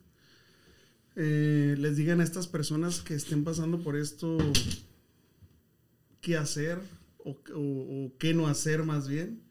[1.15, 4.37] Eh, les digan a estas personas que estén pasando por esto
[6.21, 6.77] qué hacer
[7.17, 9.41] o, qué no hacer más bien.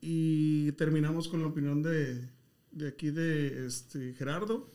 [0.00, 2.28] Y terminamos con la opinión de,
[2.70, 4.70] de aquí de este, Gerardo.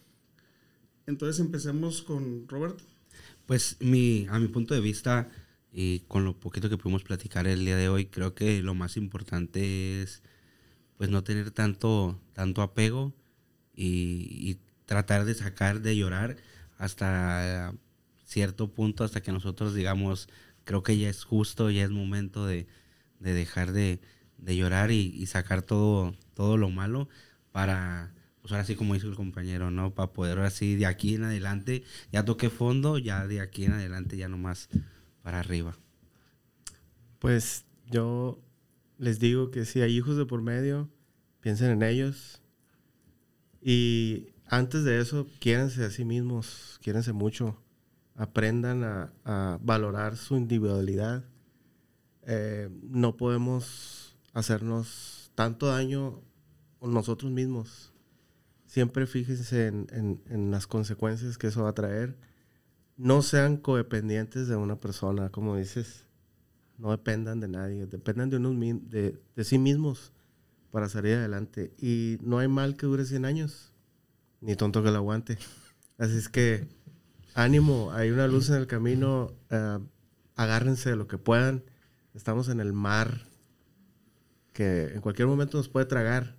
[1.07, 2.83] Entonces empecemos con Roberto.
[3.45, 5.29] Pues mi, a mi punto de vista
[5.71, 8.97] y con lo poquito que pudimos platicar el día de hoy, creo que lo más
[8.97, 10.23] importante es
[10.97, 13.13] pues no tener tanto, tanto apego
[13.75, 16.35] y, tratar de sacar, de llorar
[16.79, 17.73] hasta
[18.25, 20.29] cierto punto, hasta que nosotros digamos,
[20.63, 22.65] creo que ya es justo, ya es momento de,
[23.19, 24.01] de dejar de,
[24.39, 27.07] de llorar y, sacar todo, todo lo malo
[27.51, 29.93] para, pues ahora sí como dijo el compañero, ¿no?
[29.93, 34.17] Para poder ahora de aquí en adelante, ya toqué fondo, ya de aquí en adelante
[34.17, 34.69] ya nomás
[35.35, 35.77] arriba.
[37.19, 38.39] Pues yo
[38.97, 40.89] les digo que si hay hijos de por medio,
[41.41, 42.41] piensen en ellos.
[43.61, 47.61] Y antes de eso, quiéranse a sí mismos, quiéranse mucho.
[48.15, 48.83] Aprendan
[49.25, 51.23] a, valorar su individualidad.
[52.23, 56.21] Eh, no podemos hacernos tanto daño
[56.81, 57.91] nosotros mismos.
[58.65, 62.17] Siempre fíjense en, en- en las consecuencias que eso va a traer.
[62.99, 66.05] No sean codependientes de una persona, como dices
[66.77, 68.55] no dependan de nadie, dependan de, unos,
[68.89, 70.11] de, de sí mismos
[70.69, 71.73] para salir adelante.
[71.77, 73.71] Y no hay mal que dure 100 años,
[74.41, 75.37] ni tonto que lo aguante.
[75.97, 76.67] Así es que
[77.35, 79.79] ánimo, hay una luz en el camino, eh,
[80.35, 81.63] agárrense de lo que puedan.
[82.13, 83.25] Estamos en el mar
[84.53, 86.35] que en cualquier momento nos puede tragar.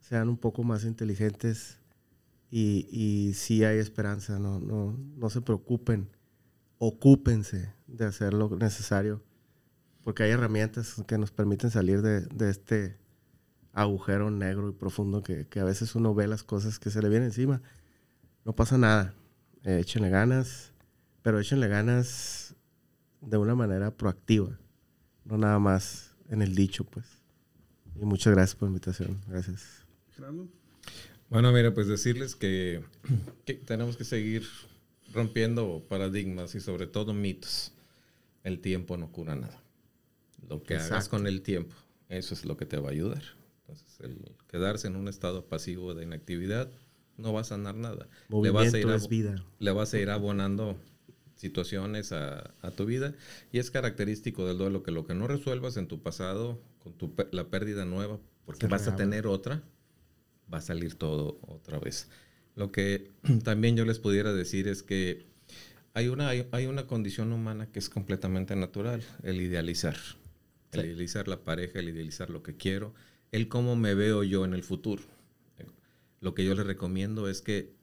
[0.00, 1.78] Sean un poco más inteligentes
[2.50, 6.08] y, y sí hay esperanza, no, no, no se preocupen,
[6.78, 9.22] ocúpense de hacer lo necesario
[10.06, 12.96] porque hay herramientas que nos permiten salir de, de este
[13.72, 17.08] agujero negro y profundo que, que a veces uno ve las cosas que se le
[17.08, 17.60] vienen encima.
[18.44, 19.14] No pasa nada.
[19.64, 20.72] Eh, échenle ganas,
[21.22, 22.54] pero échenle ganas
[23.20, 24.56] de una manera proactiva,
[25.24, 27.04] no nada más en el dicho, pues.
[28.00, 29.20] Y muchas gracias por la invitación.
[29.26, 29.84] Gracias.
[31.28, 32.82] Bueno, mira, pues decirles que,
[33.44, 34.44] que tenemos que seguir
[35.12, 37.72] rompiendo paradigmas y sobre todo mitos.
[38.44, 39.60] El tiempo no cura nada.
[40.48, 41.10] Lo que hagas Exacto.
[41.10, 41.74] con el tiempo,
[42.08, 43.22] eso es lo que te va a ayudar.
[43.60, 44.18] Entonces, el
[44.48, 46.70] quedarse en un estado pasivo de inactividad
[47.16, 48.08] no va a sanar nada.
[48.28, 49.44] Le vas a ir Movimiento es vida.
[49.58, 50.76] le vas a ir abonando
[51.34, 53.14] situaciones a, a tu vida
[53.52, 57.12] y es característico del duelo que lo que no resuelvas en tu pasado con tu,
[57.32, 59.62] la pérdida nueva porque Se vas a tener otra
[60.52, 62.08] va a salir todo otra vez
[62.54, 63.10] lo que
[63.44, 65.26] también yo les pudiera decir es que
[65.94, 69.96] hay una hay, hay una condición humana que es completamente natural el idealizar
[70.72, 72.94] el idealizar la pareja el idealizar lo que quiero
[73.32, 75.02] el cómo me veo yo en el futuro
[76.20, 77.76] lo que yo les recomiendo es que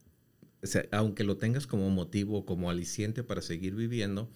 [0.63, 4.29] o sea, aunque lo tengas como motivo, como aliciente para seguir viviendo,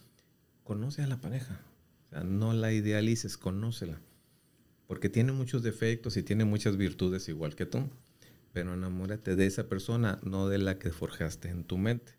[0.62, 1.58] conoce a la pareja.
[2.06, 3.98] O sea, no la idealices, conócela.
[4.86, 7.88] Porque tiene muchos defectos y tiene muchas virtudes igual que tú.
[8.58, 12.12] Pero enamórate de esa persona, no de la que forjaste en tu mente.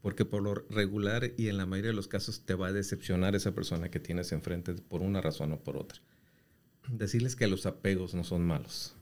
[0.00, 3.34] Porque por lo regular y en la mayoría de los casos te va a decepcionar
[3.34, 6.00] esa persona que tienes enfrente por una razón o por otra.
[6.88, 8.94] Decirles que los apegos no son malos.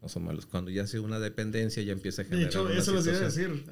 [0.00, 0.46] No son malos.
[0.46, 2.50] Cuando ya sea una dependencia, ya empieza a De generar.
[2.50, 3.64] hecho, una eso iba a decir.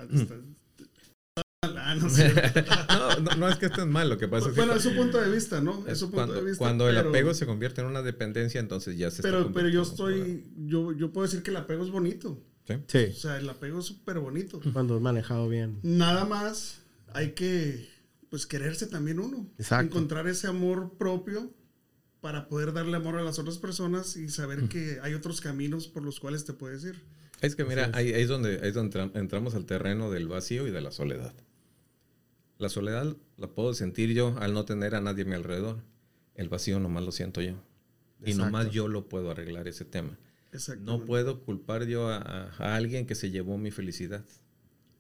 [1.91, 2.33] Ah, no sé.
[2.91, 4.97] no, no, no es que estés mal, lo que pasa bueno, es es que su
[5.03, 5.85] punto de vista, ¿no?
[5.87, 6.59] Es es su punto cuando, de vista.
[6.59, 9.83] cuando el apego se convierte en una dependencia, entonces ya se Pero, está pero yo
[9.83, 10.45] estoy.
[10.67, 12.45] Yo, yo puedo decir que el apego es bonito.
[12.67, 12.75] ¿Sí?
[12.89, 14.61] Sí, O sea, el apego es súper bonito.
[14.75, 15.79] cuando es manejado bien.
[15.83, 16.83] Nada más
[17.15, 17.89] hay que
[18.29, 19.49] pues quererse también uno.
[19.59, 19.87] Exacto.
[19.87, 21.55] Encontrar ese amor propio
[22.21, 26.03] para poder darle amor a las otras personas y saber que hay otros caminos por
[26.03, 27.03] los cuales te puedes ir.
[27.41, 30.27] Es que mira, ahí, ahí es donde, ahí es donde entra- entramos al terreno del
[30.29, 31.33] vacío y de la soledad.
[32.59, 35.79] La soledad la puedo sentir yo al no tener a nadie a mi alrededor.
[36.35, 37.53] El vacío nomás lo siento yo.
[38.21, 38.45] Y Exacto.
[38.47, 40.19] nomás yo lo puedo arreglar ese tema.
[40.81, 44.25] No puedo culpar yo a, a- a alguien que se llevó mi felicidad,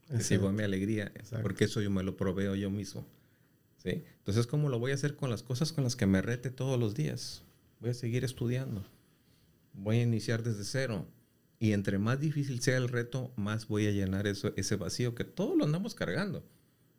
[0.08, 1.42] que se llevó mi alegría, Exacto.
[1.42, 3.04] porque eso yo me lo proveo yo mismo.
[3.82, 4.04] ¿sí?
[4.18, 6.78] Entonces, ¿cómo lo voy a hacer con las cosas con las que me rete todos
[6.78, 7.42] los días?
[7.80, 8.84] Voy a seguir estudiando.
[9.72, 11.06] Voy a iniciar desde cero.
[11.60, 15.24] Y entre más difícil sea el reto, más voy a llenar eso, ese vacío que
[15.24, 16.44] todos lo andamos cargando.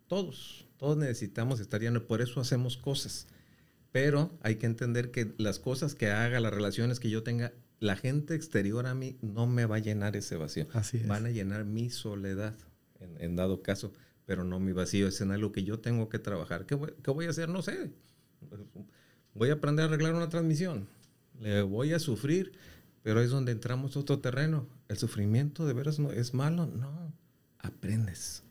[0.10, 0.66] Todos.
[0.78, 2.03] Todos necesitamos estar llenos.
[2.03, 3.28] Por eso hacemos cosas.
[3.91, 7.95] Pero hay que entender que las cosas que haga, las relaciones que yo tenga, la
[7.95, 10.68] gente exterior a mí no me va a llenar ese vacío.
[10.74, 11.07] Así es.
[11.07, 12.55] Van a llenar mi soledad,
[12.99, 13.93] en, en dado caso,
[14.26, 15.07] pero no mi vacío.
[15.07, 16.66] Es en algo que yo tengo que trabajar.
[16.66, 17.47] ¿Qué voy, qué voy a hacer?
[17.47, 17.91] No sé.
[19.36, 20.88] Voy a aprender a arreglar una transmisión.
[21.39, 22.51] Le voy a sufrir,
[23.03, 24.68] pero es donde entramos otro terreno.
[24.88, 26.66] ¿El sufrimiento de veras no es malo?
[26.66, 27.14] No.
[27.60, 28.43] Aprendes.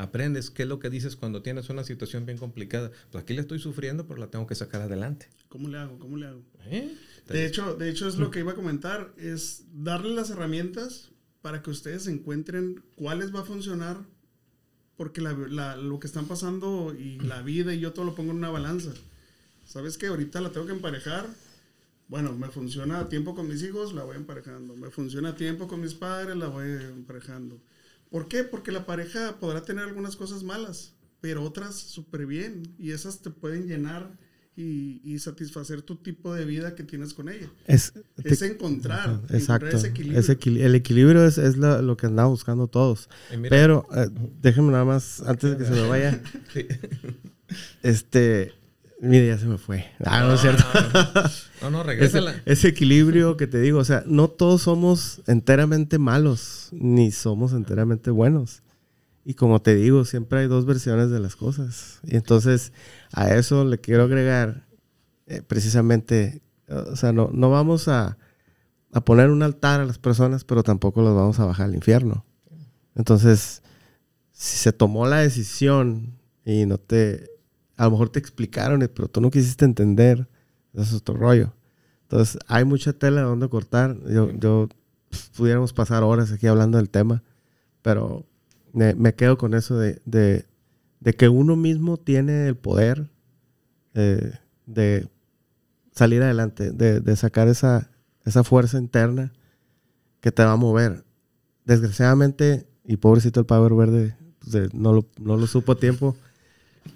[0.00, 0.50] Aprendes.
[0.50, 2.90] ¿Qué es lo que dices cuando tienes una situación bien complicada?
[3.10, 5.28] Pues aquí le estoy sufriendo, pero la tengo que sacar adelante.
[5.48, 5.98] ¿Cómo le hago?
[5.98, 6.42] ¿Cómo le hago?
[6.66, 6.94] ¿Eh?
[7.28, 11.10] De hecho, de hecho es lo que iba a comentar, es darle las herramientas
[11.42, 13.98] para que ustedes encuentren cuáles va a funcionar,
[14.96, 18.30] porque la- la- lo que están pasando y la vida y yo todo lo pongo
[18.32, 18.92] en una balanza.
[19.66, 20.06] ¿Sabes qué?
[20.08, 21.26] Ahorita la tengo que emparejar.
[22.08, 24.74] Bueno, me funciona a tiempo con mis hijos, la voy emparejando.
[24.76, 27.60] Me funciona a tiempo con mis padres, la voy emparejando.
[28.10, 28.44] ¿Por qué?
[28.44, 32.74] Porque la pareja podrá tener algunas cosas malas, pero otras súper bien.
[32.78, 34.10] Y esas te pueden llenar
[34.56, 37.48] y, y satisfacer tu tipo de vida que tienes con ella.
[37.66, 37.92] Es,
[38.24, 40.20] Es encontrar, encontrar ese equilibrio.
[40.20, 43.08] Ese equili- el equilibrio es, es la- lo que andamos buscando todos.
[43.30, 44.08] Mira- Pero eh,
[44.42, 46.20] déjenme nada más, antes de que se me vaya,
[46.52, 46.66] Sí.
[47.82, 48.52] este,
[49.00, 49.86] mire, ya se me fue.
[50.04, 50.64] Ah, no es cierto.
[51.62, 52.34] No, no, Ese, regrésala.
[52.44, 58.10] ese equilibrio que te digo, o sea, no todos somos enteramente malos, ni somos enteramente
[58.10, 58.62] buenos.
[59.24, 62.00] Y como te digo, siempre hay dos versiones de las cosas.
[62.04, 62.72] Y entonces
[63.12, 64.66] a eso le quiero agregar
[65.26, 68.16] eh, precisamente, o sea, no, no vamos a,
[68.92, 72.24] a poner un altar a las personas, pero tampoco los vamos a bajar al infierno.
[72.94, 73.62] Entonces,
[74.32, 77.29] si se tomó la decisión y no te,
[77.80, 80.28] a lo mejor te explicaron, pero tú no quisiste entender,
[80.74, 81.54] eso es otro rollo.
[82.02, 83.96] Entonces, hay mucha tela de donde cortar.
[84.06, 84.68] Yo, yo
[85.08, 87.22] pf, pudiéramos pasar horas aquí hablando del tema,
[87.80, 88.26] pero
[88.74, 90.44] me, me quedo con eso de, de-
[91.00, 93.08] de que uno mismo tiene el poder
[93.94, 94.32] eh,
[94.66, 95.08] de
[95.92, 97.90] salir adelante, de, de sacar esa,
[98.26, 99.32] esa fuerza interna
[100.20, 101.02] que te va a mover.
[101.64, 106.14] Desgraciadamente, y pobrecito el Power Verde, pues, no, lo, no lo supo a tiempo,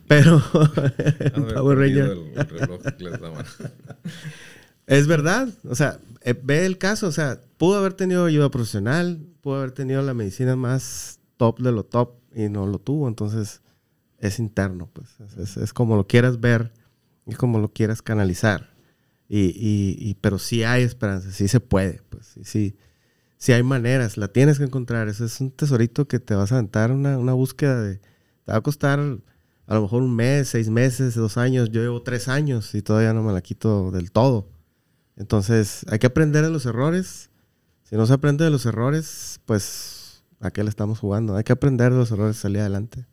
[0.09, 0.43] pero
[1.55, 2.11] Power perdido Ranger...
[2.11, 3.45] el- el reloj que les daban.
[4.87, 9.21] Es verdad, o sea, eh, ve el caso, o sea, pudo haber tenido ayuda profesional,
[9.41, 13.63] pudo haber tenido la medicina más top de lo top y no lo tuvo, entonces
[14.19, 16.73] es interno, pues, es, es- es como lo quieras ver
[17.27, 18.75] y como lo quieras canalizar.
[19.29, 22.77] Y, y- y- pero sí hay esperanza, sí se puede, pues, sí, sí,
[23.39, 26.57] sí hay maneras, la tienes que encontrar, eso es un tesorito que te vas a
[26.57, 29.01] aventar una, una búsqueda de, te va a costar
[29.67, 33.13] a lo mejor un mes, seis meses, dos años, yo llevo tres años y todavía
[33.13, 34.49] no me la quito del todo.
[35.17, 37.31] Entonces, hay que aprender de los errores.
[37.85, 41.37] Si no se aprende de los errores, pues, ¿a qué le estamos jugando?
[41.37, 43.07] Hay que aprender de los errores salir adelante.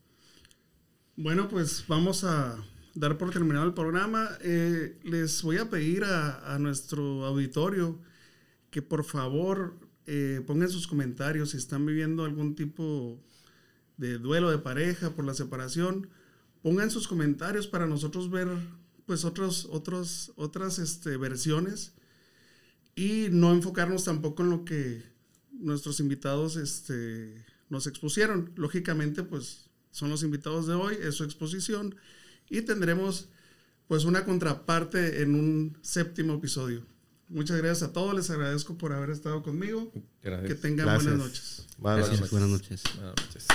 [1.15, 2.55] Bueno, pues vamos a
[2.95, 4.29] dar por terminado el programa.
[4.41, 7.99] Eh, les voy a pedir a, a nuestro auditorio
[8.71, 9.77] que por favor
[10.07, 13.21] eh, pongan sus comentarios si están viviendo algún tipo
[13.97, 16.09] de duelo de pareja por la separación.
[16.61, 18.47] Pongan sus comentarios para nosotros ver
[19.05, 21.93] pues otros, otros, otras este, versiones
[22.95, 25.03] y no enfocarnos tampoco en lo que
[25.51, 28.51] nuestros invitados este, nos expusieron.
[28.55, 31.95] Lógicamente, pues son los invitados de hoy, es su exposición
[32.49, 33.29] y tendremos
[33.87, 36.85] pues una contraparte en un séptimo episodio.
[37.27, 39.91] Muchas gracias a todos, les agradezco por haber estado conmigo.
[40.21, 40.47] Gracias.
[40.47, 41.03] Que tengan Gracias.
[41.05, 41.65] buenas noches.
[41.77, 42.31] Buenas Gracias, noches.
[42.31, 42.83] buenas noches.
[42.95, 43.47] Buenas noches.